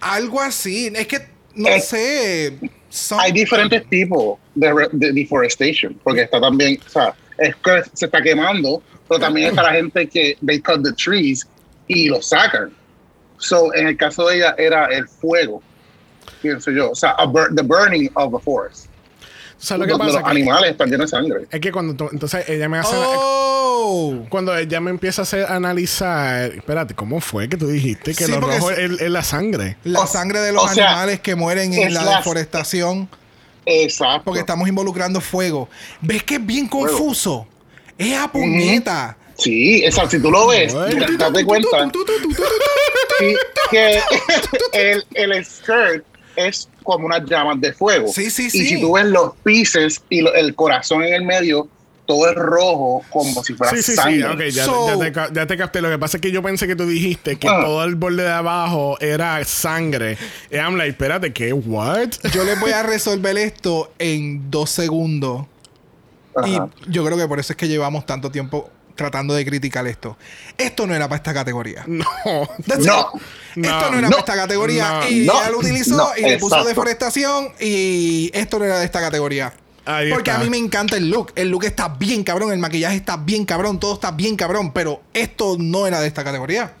[0.00, 0.90] Algo así.
[0.94, 1.18] Es que,
[1.54, 2.58] no Eh, sé.
[2.88, 8.06] son- Hay diferentes tipos de, de deforestation, porque está también, o sea, es que se
[8.06, 11.46] está quemando, pero también está la gente que they cut the trees
[11.92, 12.72] y lo sacan.
[13.38, 15.62] So, en el caso de ella era el fuego,
[16.42, 18.86] pienso yo, o sea, a bur- the burning of the forest.
[19.58, 20.12] ¿Sabes lo que pasa?
[20.20, 21.46] los Que- animales están llenos de sangre.
[21.50, 24.24] es que cuando entonces ella me hace Oh.
[24.28, 28.30] cuando ella me empieza a hacer analizar, espérate, ¿cómo fue que tú dijiste que Sí,
[28.30, 29.76] lo rojo es- es, es la sangre?
[29.84, 33.08] La O- sangre de los sea, animales que mueren en la- deforestación.
[33.66, 34.22] Exacto.
[34.24, 35.68] Porque estamos involucrando fuego.
[36.00, 37.46] ¿Ves que es bien confuso?
[37.98, 39.16] Es a puñeta.
[39.40, 40.10] Sí, exacto.
[40.10, 41.06] Si tú lo ves, Bueno.
[41.18, 41.90] date cuenta
[43.18, 43.34] sí,
[43.70, 43.98] que
[44.72, 46.04] el, el skirt
[46.36, 48.08] es como unas llamas de fuego.
[48.08, 48.66] Sí, sí, Y sí.
[48.68, 51.68] si tú ves los pieces y lo- el corazón en el medio,
[52.06, 54.26] todo es rojo como si fuera Sí, sí, sí, sangre.
[54.26, 55.80] ok, ya, So- ya te, ya te capté.
[55.80, 57.60] Lo que pasa es que yo pensé que tú dijiste que Ah.
[57.64, 60.16] todo el borde de abajo era sangre.
[60.50, 61.52] Y I'm like, espérate, ¿qué?
[61.52, 62.08] ¿What?
[62.32, 65.46] Yo les voy a resolver esto en dos segundos.
[66.46, 68.70] Y yo creo que por eso es que llevamos tanto tiempo
[69.00, 70.18] tratando de criticar esto.
[70.58, 71.84] Esto no era para esta categoría.
[71.86, 72.04] No.
[73.56, 74.10] Esto no era No.
[74.10, 75.00] para esta categoría.
[75.00, 75.08] No.
[75.08, 75.32] y No.
[75.40, 76.08] ella lo utilizó No.
[76.18, 76.68] y le puso Exacto.
[76.68, 77.48] deforestación.
[77.58, 79.52] Y esto no era de esta categoría.
[79.86, 80.40] Ahí Porque está.
[80.40, 81.32] a mí me encanta el look.
[81.34, 82.52] El look está bien cabrón.
[82.52, 83.80] El maquillaje está bien cabrón.
[83.80, 84.72] Todo está bien cabrón.
[84.72, 86.74] Pero esto no era de esta categoría.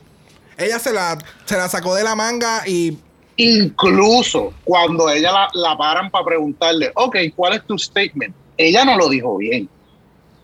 [0.58, 1.16] Ella se la,
[1.46, 2.98] se la sacó de la manga y.
[3.36, 8.34] Incluso cuando ella la, la paran para preguntarle, ok, ¿cuál es tu statement?
[8.56, 9.66] Ella no lo dijo bien.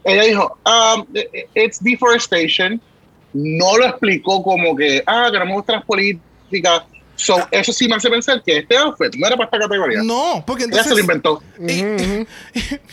[0.07, 1.07] Ella dijo, um,
[1.55, 2.81] it's deforestation.
[3.33, 6.83] No lo explicó como que, ah, que no me gustan las políticas.
[7.19, 10.03] So, eso sí me hace pensar que este outfit no era para esta categoría.
[10.03, 11.43] No, porque ella se lo entonces.
[11.59, 12.27] inventó.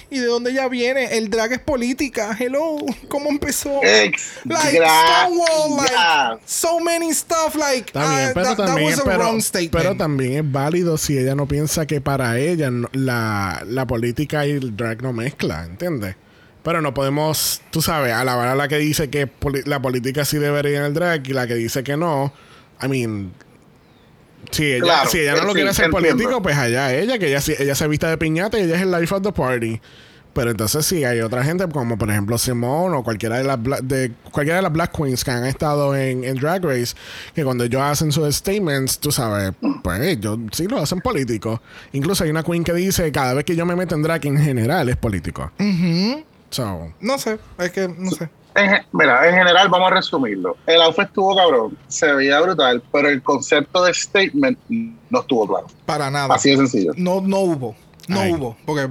[0.10, 1.18] Y, y de dónde ella viene?
[1.18, 2.34] El drag es política.
[2.40, 2.78] Hello.
[3.10, 3.82] ¿Cómo empezó?
[3.84, 8.90] Ex- Like Stonewall, like so many stuff, like Está bien, ah, pero, that, that también,
[8.92, 9.72] was a pero, wrong statement.
[9.74, 14.48] pero también es válido si ella no piensa que para ella no- la, la política
[14.48, 16.16] y el drag no mezcla, ¿entiendes?
[16.64, 20.38] Pero no podemos, tú sabes, alabar a la que dice que poli- la política sí
[20.38, 22.32] debería ir en el drag y la que dice que no.
[22.82, 23.34] I mean,
[24.52, 26.10] si ella, Claro, si ella no eh, lo sí, quiere hacer entiendo.
[26.10, 28.82] político, pues allá ella, que ella, sí- ella se vista de piñata y ella es
[28.82, 29.82] el life of the party.
[30.34, 33.82] Pero entonces sí, hay otra gente, como por ejemplo Simone o cualquiera de las bla-
[33.82, 36.96] de cualquiera de las Black Queens que han estado en, en Drag Race,
[37.36, 39.52] que cuando ellos hacen sus statements, tú sabes,
[39.84, 41.62] pues ellos sí lo hacen político.
[41.92, 44.38] Incluso hay una queen que dice, cada vez que yo me meto en drag en
[44.40, 45.52] general es político.
[46.54, 48.30] So, No sé, es que no sé.
[48.56, 50.56] En mira, en general, vamos a resumirlo.
[50.68, 55.68] El outfit estuvo cabrón, se veía brutal, pero el concepto de statement no estuvo claro.
[55.88, 56.36] Para nada.
[56.36, 56.92] Así de sencillo.
[56.96, 57.76] No, no hubo.
[58.08, 58.34] No Ay.
[58.34, 58.56] hubo.
[58.66, 58.90] Porque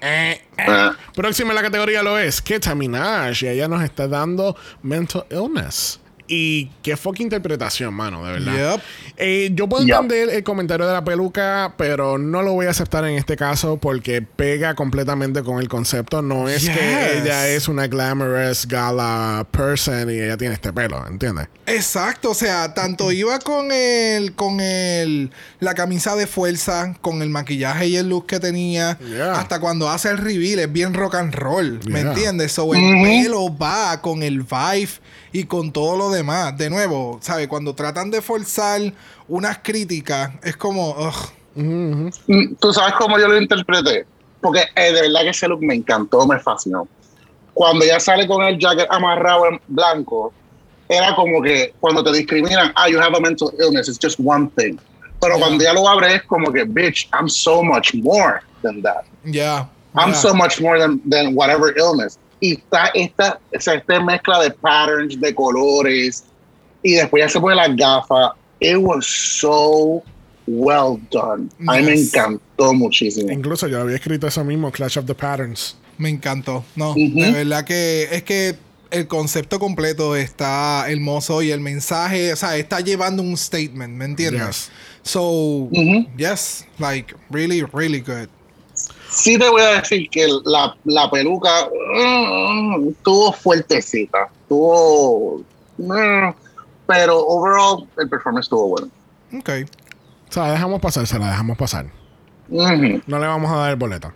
[0.00, 5.24] Ah, próxima en la categoría lo es Keta Minaj y ella nos está dando mental
[5.30, 6.00] illness.
[6.30, 8.74] Y qué fucking interpretación, mano, de verdad.
[8.74, 8.82] Yep.
[9.20, 9.94] Eh, yo puedo Yep.
[10.02, 13.76] entender el comentario de la peluca, pero no lo voy a aceptar en este caso
[13.76, 16.22] porque pega completamente con el concepto.
[16.22, 16.70] No es Yes.
[16.76, 21.48] que ella es una glamorous gala person y ella tiene este pelo, ¿entiendes?
[21.66, 27.28] Exacto, o sea, tanto iba con el, con el, la camisa de fuerza, con el
[27.30, 29.34] maquillaje y el look que tenía, Yeah.
[29.34, 32.10] hasta cuando hace el reveal, es bien rock and roll, ¿me Yeah.
[32.12, 32.52] entiendes?
[32.52, 34.90] So, el pelo va con el vibe
[35.32, 36.56] y con todo lo demás.
[36.56, 37.48] De nuevo, ¿sabes?
[37.48, 38.80] Cuando tratan de forzar
[39.28, 40.94] unas críticas, es como,
[41.54, 42.08] mm,
[42.60, 44.06] Tú sabes cómo yo lo interpreté.
[44.40, 46.86] Porque eh, de verdad que ese look me encantó, me fascinó.
[47.54, 50.32] Cuando ella sale con el jacket amarrado en blanco,
[50.88, 54.48] era como que cuando te discriminan, ah, you have a mental illness, it's just one
[54.56, 54.78] thing.
[55.20, 55.44] Pero Yeah.
[55.46, 59.04] cuando ya lo abre es como que, bitch, I'm so much more than that.
[59.24, 59.68] ya.
[59.94, 60.14] I'm ya.
[60.14, 62.16] so much more than, than whatever illness.
[62.40, 66.22] Y está esta, o sea, esta mezcla de patterns, de colores,
[66.84, 68.30] y después ya se pone las gafas.
[68.60, 70.02] It was so
[70.46, 71.50] well done.
[71.68, 72.14] A mí me Yes.
[72.14, 73.30] encantó muchísimo.
[73.30, 75.76] Incluso yo había escrito eso mismo, Clash of the Patterns.
[75.98, 76.64] Me encantó.
[76.76, 78.56] No, de verdad que es que
[78.90, 84.04] el concepto completo está hermoso y el mensaje, o sea, está llevando un statement, ¿me
[84.06, 84.46] entiendes?
[84.46, 84.70] Yes.
[85.02, 85.68] So,
[86.16, 88.28] yes, like, really, really good.
[89.10, 95.42] Sí te voy a decir que la, la peluca mm, estuvo fuertecita, estuvo...
[95.78, 96.28] mm,
[96.88, 98.88] pero overall el performance estuvo bueno.
[99.38, 99.50] Ok.
[100.28, 101.86] O sea, la dejamos pasar, se la dejamos pasar.
[102.48, 104.12] No le vamos a dar el boleto.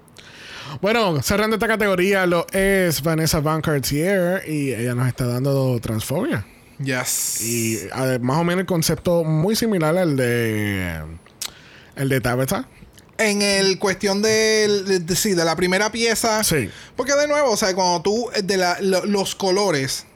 [0.81, 6.47] Bueno, cerrando esta categoría lo es Vanessa Van Cartier y ella nos está dando transfobia.
[6.79, 7.43] Yes.
[7.43, 7.79] Y
[8.23, 11.03] más o menos el concepto muy similar al de
[11.95, 12.67] el de Tabitha.
[13.19, 16.43] En el cuestión de, de- sí, de la primera pieza.
[16.43, 16.71] Sí.
[16.97, 20.07] Porque de nuevo, o sea, cuando tú, de la- lo- los colores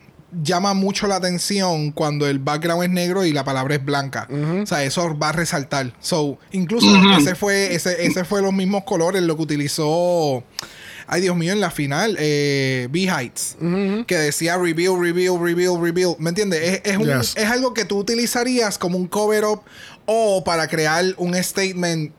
[0.42, 4.28] llama mucho la atención cuando el background es negro y la palabra es blanca.
[4.62, 5.92] O sea, eso va a resaltar.
[6.00, 6.86] So, incluso
[7.18, 10.42] ese fue, ese, ese fue los mismos colores lo que utilizó.
[11.08, 13.56] Ay, Dios mío, en la final, eh, B Heights,
[14.08, 16.16] que decía reveal, reveal, reveal, reveal.
[16.18, 16.60] ¿Me entiendes?
[16.60, 17.34] Es, es un- Yes.
[17.36, 19.60] es algo que tú utilizarías como un cover up
[20.06, 22.12] o para crear un statement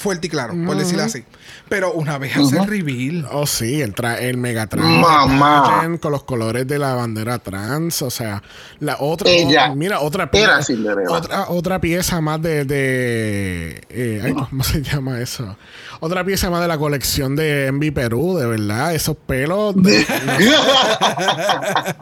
[0.00, 1.24] fuerte y claro, por decirlo así.
[1.68, 3.28] Pero una vez hace el reveal.
[3.30, 5.62] Oh, sí, el, tra el Megatron Mamá.
[5.62, 8.00] pageant con los colores de la bandera trans.
[8.02, 8.42] O sea,
[8.80, 9.30] la otra.
[9.30, 10.60] Ella oh, mira, otra pieza.
[11.08, 12.64] Otra, otra pieza más de.
[12.64, 15.56] de eh, ay, ¿Cómo se llama eso?
[16.00, 18.94] Otra pieza más de la colección de Envy Perú, de verdad.
[18.94, 19.76] Esos pelos.
[19.76, 20.06] De,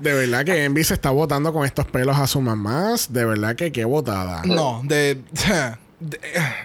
[0.01, 3.13] de verdad que Envy se está botando con estos pelos a sus mamás.
[3.13, 4.43] De verdad que qué botada.
[4.45, 5.21] No, de,
[6.01, 6.21] de-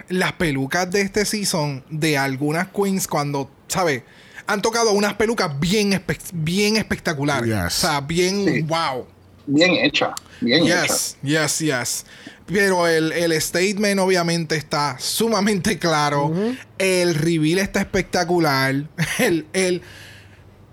[0.08, 4.02] las pelucas de este season de algunas queens cuando, ¿sabes?
[4.46, 7.48] Han tocado unas pelucas bien, espe- bien espectaculares.
[7.48, 7.78] Yes.
[7.84, 8.62] O sea, bien Sí.
[8.62, 9.06] wow.
[9.46, 10.82] Bien hecha, bien hecha.
[10.86, 12.06] Yes, yes, yes.
[12.46, 16.32] Pero el, el statement obviamente está sumamente claro.
[16.78, 18.74] El reveal está espectacular.
[19.18, 19.82] El, el,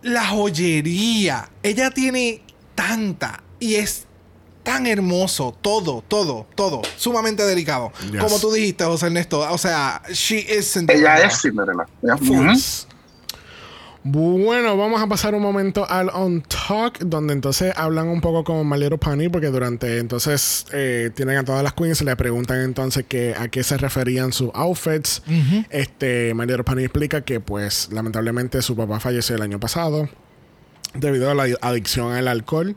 [0.04, 1.50] la joyería.
[1.64, 2.42] Ella tiene
[2.76, 4.06] tanta y es
[4.64, 5.56] tan hermoso.
[5.62, 6.82] Todo, todo, todo.
[6.98, 7.92] Sumamente delicado.
[8.12, 8.24] Yes.
[8.24, 9.40] Como tú dijiste, José Ernesto.
[9.52, 11.18] O sea, she is Cinderella.
[11.18, 11.86] Ella es Cinderella.
[12.02, 12.16] Ya.
[12.16, 12.58] Ujú.
[14.04, 18.68] Bueno, vamos a pasar un momento al On Talk, donde entonces hablan un poco con
[18.72, 23.36] Little Pony, porque durante entonces eh, tienen a todas las queens, le preguntan entonces que,
[23.38, 25.22] a qué se referían sus outfits.
[25.70, 30.10] Este, Little Pony explica que, pues, lamentablemente su papá falleció el año pasado.
[30.94, 32.76] Debido a la adicción al alcohol.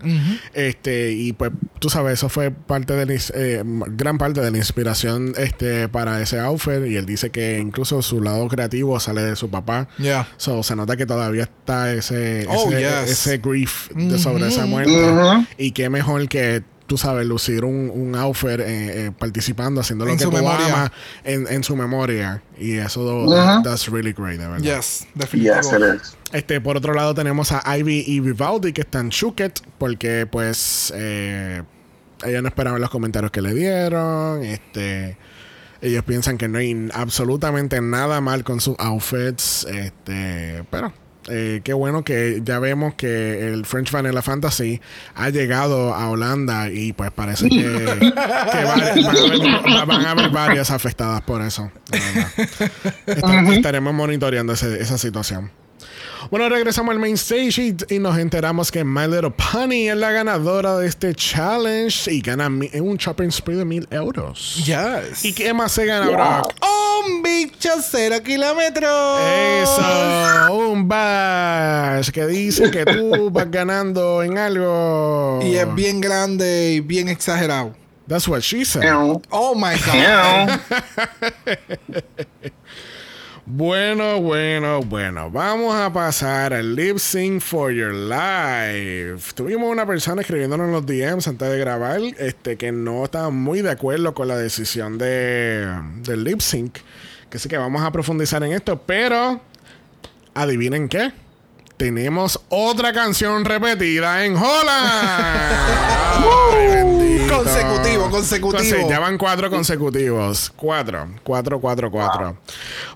[0.53, 5.35] Este, y pues, tú sabes, eso fue parte de eh, gran parte de la inspiración
[5.37, 6.87] este, para ese outfit.
[6.87, 9.89] Y él dice que incluso su lado creativo sale de su papá.
[9.99, 10.29] Yeah.
[10.37, 13.11] So, se nota que todavía está ese, Oh, ese, yes.
[13.11, 14.93] ese grief de sobre esa muerte.
[14.93, 15.47] Ujú.
[15.59, 20.11] Y qué mejor que, tú sabes, lucir un, un outfit eh, eh, participando, haciendo lo
[20.13, 20.67] En que su tú memoria.
[20.67, 20.91] amas
[21.25, 22.43] en, en su memoria.
[22.59, 23.63] Y eso, Ujú.
[23.63, 24.63] that's really great, de verdad.
[24.77, 25.55] Yes, definitivo.
[25.79, 26.17] Yes.
[26.33, 31.63] Este, por otro lado, tenemos a Ivy y Vivaldi que están Shuket porque, pues, eh,
[32.25, 34.43] ellos no esperaban los comentarios que le dieron.
[34.45, 35.17] Este,
[35.81, 39.65] ellos piensan que no hay absolutamente nada mal con sus outfits.
[39.65, 40.93] Este, pero.
[41.29, 44.81] Eh, qué bueno que ya vemos que el French Vanilla Fantasy
[45.15, 50.11] ha llegado a Holanda y pues parece que, que va- van, a haber, van a
[50.11, 51.71] haber varias afectadas por eso.
[53.07, 55.51] Estaremos monitoreando ese- esa situación.
[56.31, 57.59] Bueno, regresamos al main stage
[57.89, 62.21] y, y nos enteramos que My Little Pony es la ganadora de este challenge y
[62.21, 64.65] gana mi- un shopping spree de mil euros.
[64.65, 65.25] Yes.
[65.25, 66.55] ¿Y qué más se gana, Brock?
[67.07, 69.21] Un bicho cero kilómetros.
[69.63, 75.41] Eso, un bash que dice que tú vas ganando en algo.
[75.43, 77.75] Y es bien grande y bien exagerado.
[78.09, 78.83] That's what she said.
[78.85, 79.21] Ew.
[79.31, 80.61] Oh my God.
[83.47, 85.31] Bueno, bueno, bueno.
[85.31, 89.35] Vamos a pasar al lip sync for your life.
[89.35, 93.61] Tuvimos una persona escribiéndonos en los DMs antes de grabar, este, que no estaba muy
[93.61, 96.79] de acuerdo con la decisión de del lip sync.
[97.29, 99.43] Que sí que vamos a profundizar en esto, pero
[100.33, 101.13] adivinen qué.
[101.77, 105.45] Tenemos otra canción repetida en Holland.
[107.39, 108.63] Consecutivo, consecutivo.
[108.63, 110.53] Conse- ya van cuatro consecutivos.
[110.57, 111.09] Cuatro.
[111.23, 112.37] Cuatro, cuatro, cuatro.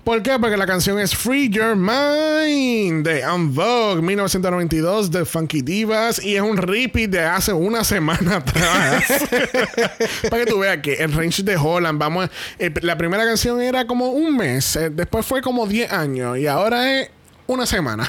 [0.04, 0.38] ¿Por qué?
[0.38, 6.36] Porque la canción es Free Your Mind de En Vogue 1992 de Funky Divas y
[6.36, 9.04] es un repeat de hace una semana atrás.
[10.30, 12.28] Para que tú veas que el range de Holland, vamos,
[12.58, 16.46] eh, la primera canción era como un mes, eh, después fue como 10 años y
[16.46, 17.10] ahora es
[17.48, 18.08] una semana.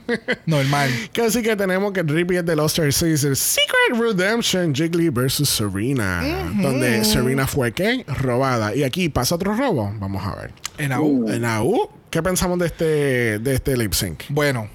[0.46, 0.90] Normal.
[1.26, 6.22] Así que tenemos que el repeat de Lost Caesar Secret Redemption Jiggly versus Serena.
[6.60, 8.04] Donde Serena fue ¿qué?
[8.06, 8.74] Robada.
[8.74, 9.92] Y aquí pasa otro robo.
[9.98, 10.52] Vamos a ver.
[10.78, 11.28] En AU.
[11.30, 14.24] En AU, ¿Qué pensamos de este, de este lip sync?
[14.30, 14.68] Bueno,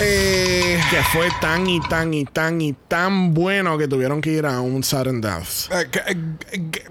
[0.00, 4.46] eh, Que fue tan y tan y tan y tan bueno que tuvieron que ir
[4.46, 5.70] a un sudden death.
[5.70, 6.84] eh, g-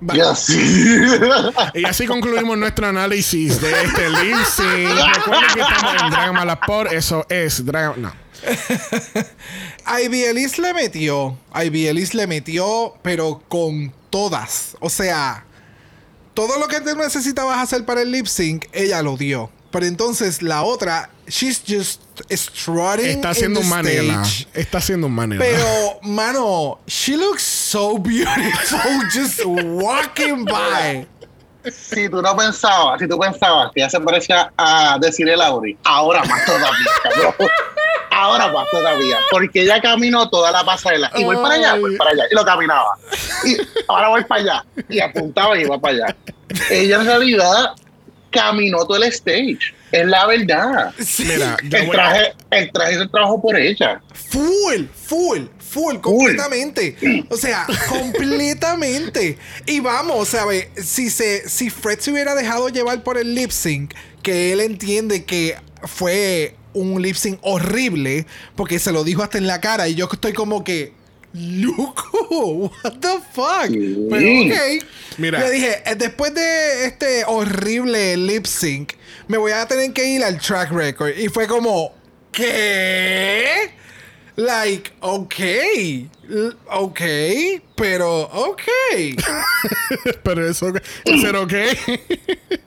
[1.74, 5.16] Y así concluimos nuestro análisis de este lip sync.
[5.16, 8.00] Recuerden que estamos en Dragon Ball por eso es Dragon.
[8.02, 8.12] No.
[10.02, 11.36] Ivy Elise le metió.
[11.54, 14.76] Ivy Elise le metió, pero con todas.
[14.80, 15.44] O sea,
[16.34, 19.50] todo lo que tú necesitabas hacer para el lip sync, ella lo dio.
[19.70, 23.06] Pero entonces la otra, she's just strutting.
[23.06, 24.22] Está haciendo un manela.
[24.52, 25.44] Está haciendo un manela.
[25.44, 31.06] Pero, mano, she looks so beautiful just walking by.
[31.70, 36.24] Si tú no pensabas, si tú pensabas que ella se parecía a decirle Lauri, ahora
[36.24, 37.34] más todavía, cabrón.
[38.10, 39.18] Ahora más todavía.
[39.30, 41.10] Porque ella caminó toda la pasarela.
[41.16, 42.24] Y voy para allá, voy para allá.
[42.30, 42.96] Y lo caminaba.
[43.44, 43.56] Y
[43.88, 44.64] ahora voy para allá.
[44.88, 46.16] Y apuntaba y iba para allá.
[46.70, 47.74] Ella en realidad
[48.30, 49.74] caminó todo el stage.
[49.92, 50.92] Es la verdad.
[51.18, 54.00] Mira, El a- traje, el traje se trabajó por ella.
[54.30, 55.40] Full, full,
[55.70, 56.96] full, completamente.
[57.28, 59.38] O sea, completamente.
[59.66, 60.68] Y vamos, ¿sabes?
[60.76, 65.24] Si, se, si Fred se hubiera dejado llevar por el lip sync, que él entiende
[65.24, 69.94] que fue un lip sync horrible, porque se lo dijo hasta en la cara, y
[69.94, 70.98] yo estoy como que.
[71.32, 73.68] Loco, what the fuck?
[73.68, 74.06] Sí.
[74.10, 74.84] Pero ok.
[75.18, 75.38] Mira.
[75.38, 78.94] Le dije, eh, después de este horrible lip sync,
[79.28, 81.16] me voy a tener que ir al track record.
[81.16, 81.94] Y fue como,
[82.32, 83.70] ¿qué?
[84.36, 85.34] Like, ok.
[86.68, 87.00] Ok,
[87.74, 88.62] pero ok.
[90.22, 90.72] Pero eso,
[91.04, 91.76] ¿eso qué?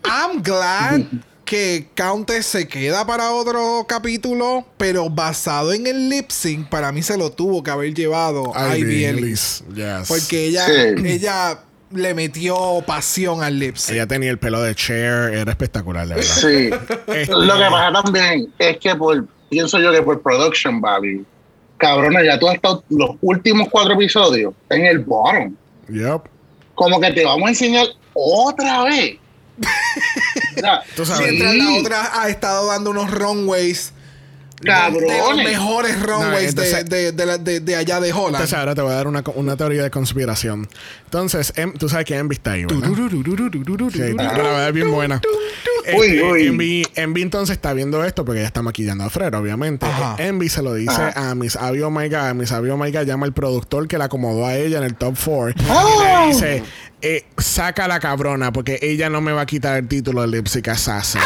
[0.03, 1.01] I'm glad
[1.45, 7.01] que Countess se queda para otro capítulo, pero basado en el lip sync, para mí
[7.03, 9.63] se lo tuvo que haber llevado a Ivy Ellis.
[9.73, 10.07] Yes.
[10.07, 11.05] Porque ella, Sí.
[11.05, 11.59] ella
[11.91, 13.95] le metió pasión al lip sync.
[13.95, 16.29] Ella tenía el pelo de Cher, era espectacular, de verdad.
[16.33, 16.69] Sí.
[17.07, 21.25] Este- Lo que pasa también es que por, pienso yo que por production value,
[21.83, 25.55] cabrona, ya tú has estado los últimos cuatro episodios en el bottom.
[25.89, 26.21] Yep.
[26.75, 29.17] Como que te vamos a enseñar otra vez.
[30.55, 31.29] O sea, Tú sabes.
[31.29, 33.91] sí, Mientras la otra ha estado dando unos runways.
[34.61, 35.45] De los cabrones.
[35.45, 38.35] mejores runways No, entonces- de, de, de, la- de- de allá de Holland.
[38.35, 40.69] Entonces ahora te voy a dar una, una teoría de conspiración.
[41.05, 42.87] Entonces, em- tú sabes que Envy está ahí, ¿verdad?
[43.91, 45.19] Sí, la a dar bien buena.
[45.97, 46.47] Uy, Este, uy.
[46.47, 49.85] Envy, Envy entonces está viendo esto porque ella está maquillando a Fred, obviamente.
[49.85, 50.15] Ajá.
[50.19, 51.31] Envy se lo dice Ajá.
[51.31, 52.33] a Miss Abby Omega.
[52.33, 55.53] Miss Abby Omega llama al productor que la acomodó a ella en el top 4
[55.57, 56.63] y le dice:
[57.01, 60.67] eh, Saca la cabrona porque ella no me va a quitar el título de Lipstick
[60.69, 61.21] Assassin.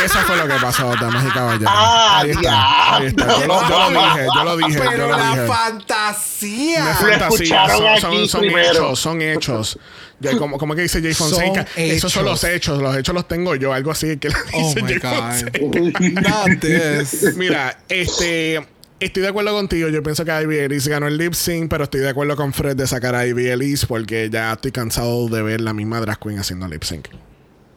[0.00, 1.68] y eso fue lo que pasó, damas y caballeros.
[1.74, 3.40] Ah, ahí está, ahí está.
[3.40, 5.46] Yo lo, yo lo dije, yo lo dije, yo Pero lo la dije.
[5.46, 6.84] fantasía.
[6.84, 7.68] No es fantasía,
[8.28, 9.78] son, hechos, son hechos.
[10.38, 13.72] Como, como que dice Jay Fonseca, esos son los hechos, los hechos los tengo yo,
[13.72, 17.32] algo así que Oh dice my Jay God.
[17.36, 18.60] Mira, este.
[19.00, 19.88] Estoy de acuerdo contigo.
[19.88, 22.76] Yo pienso que Ivy Ellis ganó el lip sync, pero estoy de acuerdo con Fred
[22.76, 26.38] de sacar a Ivy Ellis porque ya estoy cansado de ver la misma drag queen
[26.38, 27.08] haciendo lip sync.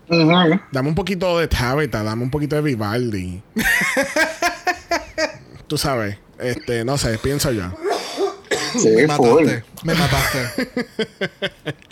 [0.10, 3.42] Dame un poquito de Tabitha, dame un poquito de Vivaldi.
[5.68, 7.72] Tú sabes, este, no sé, pienso yo.
[8.78, 9.46] Sí, Me full.
[9.46, 9.64] mataste.
[9.84, 10.70] Me mataste.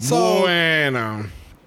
[0.00, 1.26] So, bueno.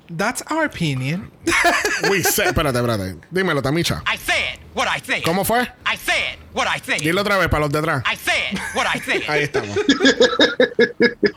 [0.09, 1.31] that's our opinion.
[2.09, 3.15] Uy, sé- espérate, espérate.
[3.31, 4.01] Dímelo, Tamicha.
[4.07, 5.23] I said what I said.
[5.23, 5.61] ¿Cómo fue?
[5.85, 6.99] I said what I said.
[7.01, 8.03] Dilo otra vez para los de atrás.
[8.05, 9.21] I said what I said.
[9.29, 9.77] Ahí estamos.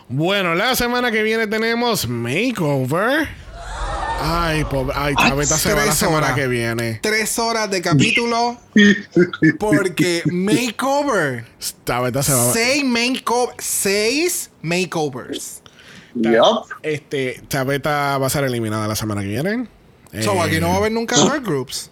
[0.08, 3.28] bueno, la semana que viene tenemos Makeover.
[4.18, 4.94] Ay, pobre.
[4.96, 6.34] Ay, Tabeta se va la tres semana horas.
[6.34, 6.98] que viene.
[7.02, 8.58] Tres horas de capítulo.
[9.60, 11.44] Porque makeover.
[11.84, 12.52] Tabeta se va.
[12.52, 13.54] Seis makeover.
[13.58, 15.62] Seis makeovers.
[16.82, 19.66] Este, Tabeta va a ser eliminada la semana que viene.
[20.22, 21.90] So Eh, aquí no va a haber nunca girl groups.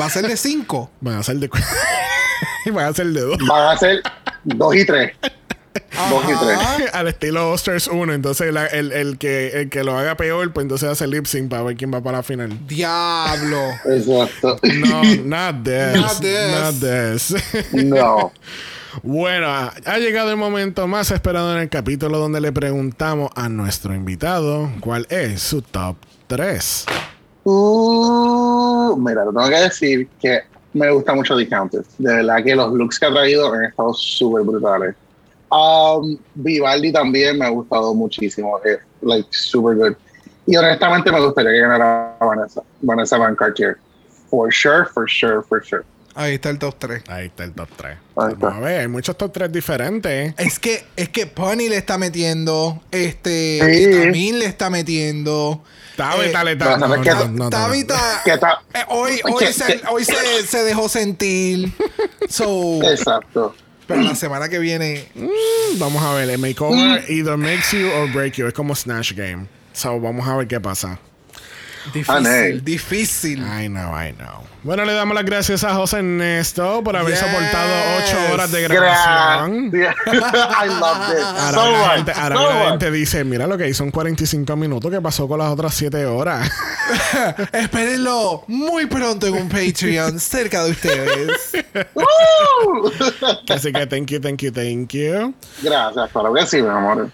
[0.00, 0.90] Va a ser de cinco.
[1.00, 1.48] Van a ser de.
[2.72, 3.38] van a ser de dos.
[3.46, 4.02] Van a ser
[4.44, 5.12] dos y tres.
[6.10, 6.90] Dos y tres.
[6.94, 8.12] Al estilo Osters 1.
[8.14, 11.50] Entonces, la- el, el que, el que lo haga peor, pues entonces hace lip sync
[11.50, 12.66] para ver quién va para la final.
[12.66, 13.60] Diablo.
[13.84, 14.58] Exacto.
[14.62, 15.94] No, not this.
[15.96, 16.50] Not this.
[16.50, 17.74] Not this.
[17.84, 18.32] No.
[19.02, 23.94] Bueno, ha llegado el momento más esperado en el capítulo donde le preguntamos a nuestro
[23.94, 25.96] invitado cuál es su top
[26.26, 26.86] 3.
[27.44, 30.40] Uh, mira, te tengo que decir que
[30.72, 31.86] me gusta mucho The Countess.
[31.98, 34.94] De verdad que los looks que ha traído han estado súper brutales.
[35.50, 38.58] Um, Vivaldi también me ha gustado muchísimo.
[38.64, 39.94] eh, like, super good.
[40.46, 42.62] Y honestamente me gustaría que ganara Vanessa.
[42.80, 43.76] Vanessa Van Cartier.
[44.28, 45.84] For sure, for sure, for sure.
[46.16, 47.02] Ahí está el top 3.
[47.08, 47.96] Ahí está el top 3.
[48.16, 48.46] Ahí está.
[48.46, 50.34] Vamos a ver, hay muchos top 3 diferentes.
[50.38, 53.60] Es que, es que Pony le está metiendo, este,
[53.92, 53.98] Sí.
[54.00, 55.62] Camille le está metiendo.
[55.96, 57.50] Tabita eh, le está- no,
[58.74, 59.20] eh, hoy,
[59.52, 61.72] se, que- hoy se, se dejó sentir.
[62.28, 63.54] So, Exacto.
[63.86, 68.12] pero la semana que viene, Mm, Vamos a ver, el makeover either makes you or
[68.12, 68.46] break you.
[68.46, 69.46] Es como Snatch Game.
[69.72, 70.98] So, vamos a ver qué pasa.
[71.92, 72.60] Difícil, Ney.
[72.60, 73.38] difícil.
[73.40, 74.44] I know, I know.
[74.62, 77.20] Bueno, le damos las gracias a José Ernesto por haber Yes.
[77.20, 79.66] soportado 8 horas de grabación.
[79.74, 81.22] I love this.
[81.22, 82.68] Ahora, so la gente, ahora so la much.
[82.70, 86.06] gente dice, mira lo que hizo en 45 minutos, ¿qué pasó con las otras 7
[86.06, 86.50] horas?
[87.52, 91.50] Espérenlo muy pronto en un Patreon cerca de ustedes.
[93.50, 95.34] Así que thank you, thank you, thank you.
[95.62, 97.10] Gracias, claro que sí, mi amor.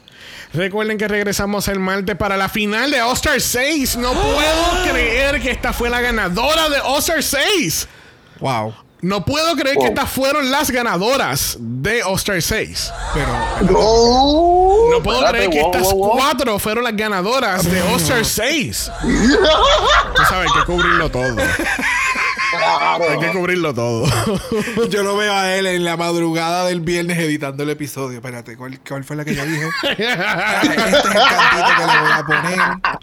[0.53, 3.97] Recuerden que regresamos el martes para la final de All-Star 6.
[3.97, 7.89] No puedo creer que esta fue la ganadora de All-Star 6.
[8.41, 8.75] Wow.
[9.03, 12.93] No puedo creer que estas fueron las ganadoras de All-Star 6.
[13.15, 13.29] Pero,
[13.63, 18.91] No puedo espérate, creer que wow, estas wow, cuatro fueron las ganadoras de All-Star 6.
[20.17, 21.37] Tú sabes, que cubrirlo todo.
[22.61, 23.11] Claro.
[23.11, 24.07] Hay que cubrirlo todo.
[24.91, 28.19] yo lo veo a él en la madrugada del viernes editando el episodio.
[28.19, 29.69] Espérate, ¿cuál, cuál fue la que yo dije?
[29.83, 32.59] este es el cantito que le voy a poner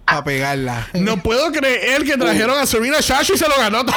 [0.06, 0.88] para pegarla.
[0.94, 3.96] No puedo creer que trajeron a Serena Chacho y se lo ganó todo.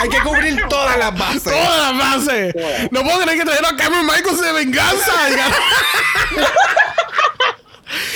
[0.00, 1.42] Hay que cubrir todas las bases.
[1.42, 2.54] Todas las bases.
[2.90, 5.12] No puedo creer que trajeron a Cameron Michaels de venganza.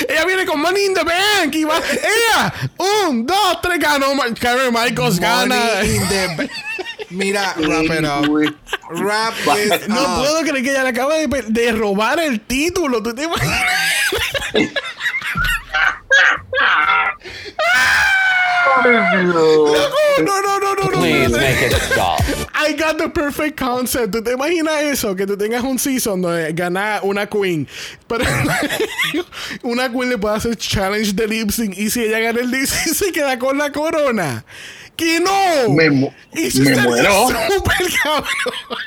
[0.09, 1.79] Ella viene con Money in the Bank y va.
[1.91, 2.53] Ella,
[3.09, 4.07] un, dos, tres, ganó.
[4.39, 5.57] Cameron Michaels gana.
[5.57, 6.49] Money in the ba-
[7.11, 8.29] Mira, wrap it up.
[8.29, 8.55] Uy.
[8.91, 10.19] Wrap it No up.
[10.21, 13.03] puedo creer que ella le acaba de, robar el título.
[13.03, 13.63] ¿Tú te imaginas?
[18.85, 21.01] No, no, no, no, no.
[21.01, 21.43] Please no, no.
[21.43, 22.21] make it stop.
[22.55, 24.13] I got the perfect concept.
[24.13, 25.15] ¿Tú te imaginas eso?
[25.15, 27.67] Que tú tengas un season donde gana una queen.
[28.07, 28.25] Pero
[29.63, 32.67] una queen le puede hacer challenge de lip sync y si ella gana el lip
[32.67, 34.45] sync se queda con la corona.
[34.97, 35.71] ¡Que no!
[35.73, 37.29] Me mu- Eso me muero.
[37.51, 38.29] súper cabrón.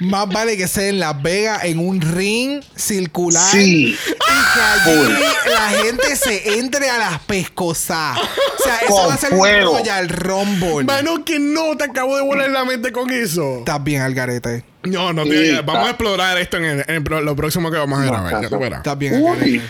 [0.01, 3.51] Más vale que sea en Las Vegas en un ring circular.
[3.51, 3.97] Sí.
[3.97, 5.13] Y que allí
[5.51, 8.17] la gente se entre a las pescosas.
[8.19, 9.71] O sea, eso Con va a ser fuego.
[9.71, 10.83] un Royal Rumble.
[10.85, 13.59] Mano, que no, te acabo de volar la mente con eso.
[13.59, 14.63] Estás bien al garete.
[14.87, 15.61] No, no, Sí, te- está.
[15.63, 18.11] vamos a explorar esto en, el- en el pro- lo próximo que vamos a No,
[18.11, 18.31] grabar.
[18.31, 18.49] ya caso.
[18.55, 18.79] tú verás.
[18.79, 19.13] Estás bien.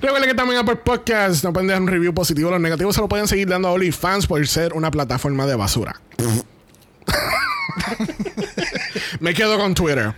[0.00, 2.50] Recuerden que también Apple Podcast no pueden dejar un review positivo.
[2.50, 6.00] Los negativos se lo pueden seguir dando a OnlyFans por ser una plataforma de basura.
[9.20, 10.12] Me quedo con Twitter.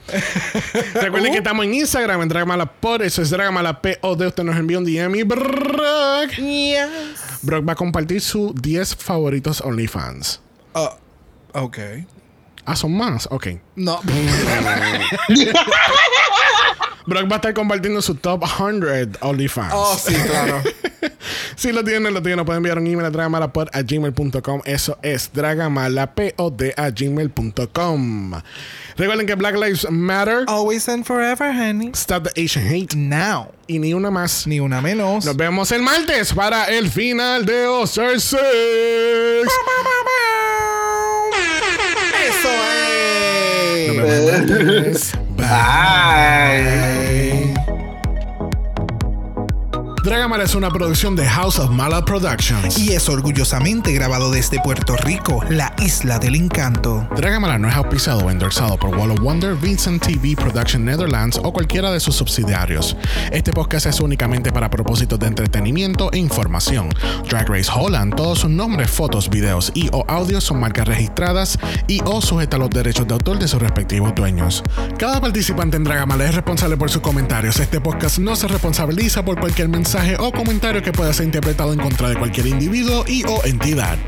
[0.95, 3.03] Recuerden que estamos en Instagram, en Dragamalapod.
[3.03, 4.21] Eso es Dragamalapod.
[4.21, 6.31] Usted nos envía un DM y Brock,
[7.43, 10.41] Brock va a compartir sus 10 favoritos OnlyFans.
[10.75, 10.97] Ah,
[11.55, 11.79] ok.
[12.65, 13.29] Ah, son más.
[13.31, 13.49] Ok.
[13.77, 14.01] No.
[17.07, 19.73] Brock va a estar compartiendo su top 100 OnlyFans.
[19.75, 20.63] Oh, sí, claro.
[21.57, 22.45] Si lo tienen, lo tienen.
[22.45, 24.63] Pueden enviar un email a dragamalapod a gmail.com.
[24.65, 28.33] Eso es dragamalapod a gmail.com.
[28.97, 30.45] Recuerden que Black Lives Matter.
[30.47, 31.91] Always and forever, honey.
[31.95, 32.95] Stop the Asian hate.
[32.97, 33.53] Now.
[33.67, 34.47] Y ni una más.
[34.47, 35.25] Ni una menos.
[35.25, 38.41] Nos vemos el martes para el final de All-Star 6.
[42.29, 43.89] Eso es.
[43.89, 45.13] Nos vemos el martes.
[45.37, 47.32] Bye.
[50.03, 52.77] Dragamala es una producción de House of Mala Productions.
[52.77, 57.07] Y es orgullosamente grabado desde Puerto Rico, la isla del encanto.
[57.15, 61.53] Dragamala no es auspiciado o endorsado por Wall of Wonder, Vincent TV Production Netherlands o
[61.53, 62.97] cualquiera de sus subsidiarios.
[63.31, 66.89] Este podcast es únicamente para propósitos de entretenimiento e información.
[67.29, 71.57] Drag Race Holland, todos sus nombres, fotos, videos y o audios son marcas registradas
[71.87, 74.65] y o sujeta a los derechos de autor de sus respectivos dueños.
[74.99, 77.61] Cada participante en Dragamala es responsable por sus comentarios.
[77.61, 81.79] Este podcast no se responsabiliza por cualquier mensaje o comentario que pueda ser interpretado en
[81.79, 83.99] contra de cualquier individuo y o entidad.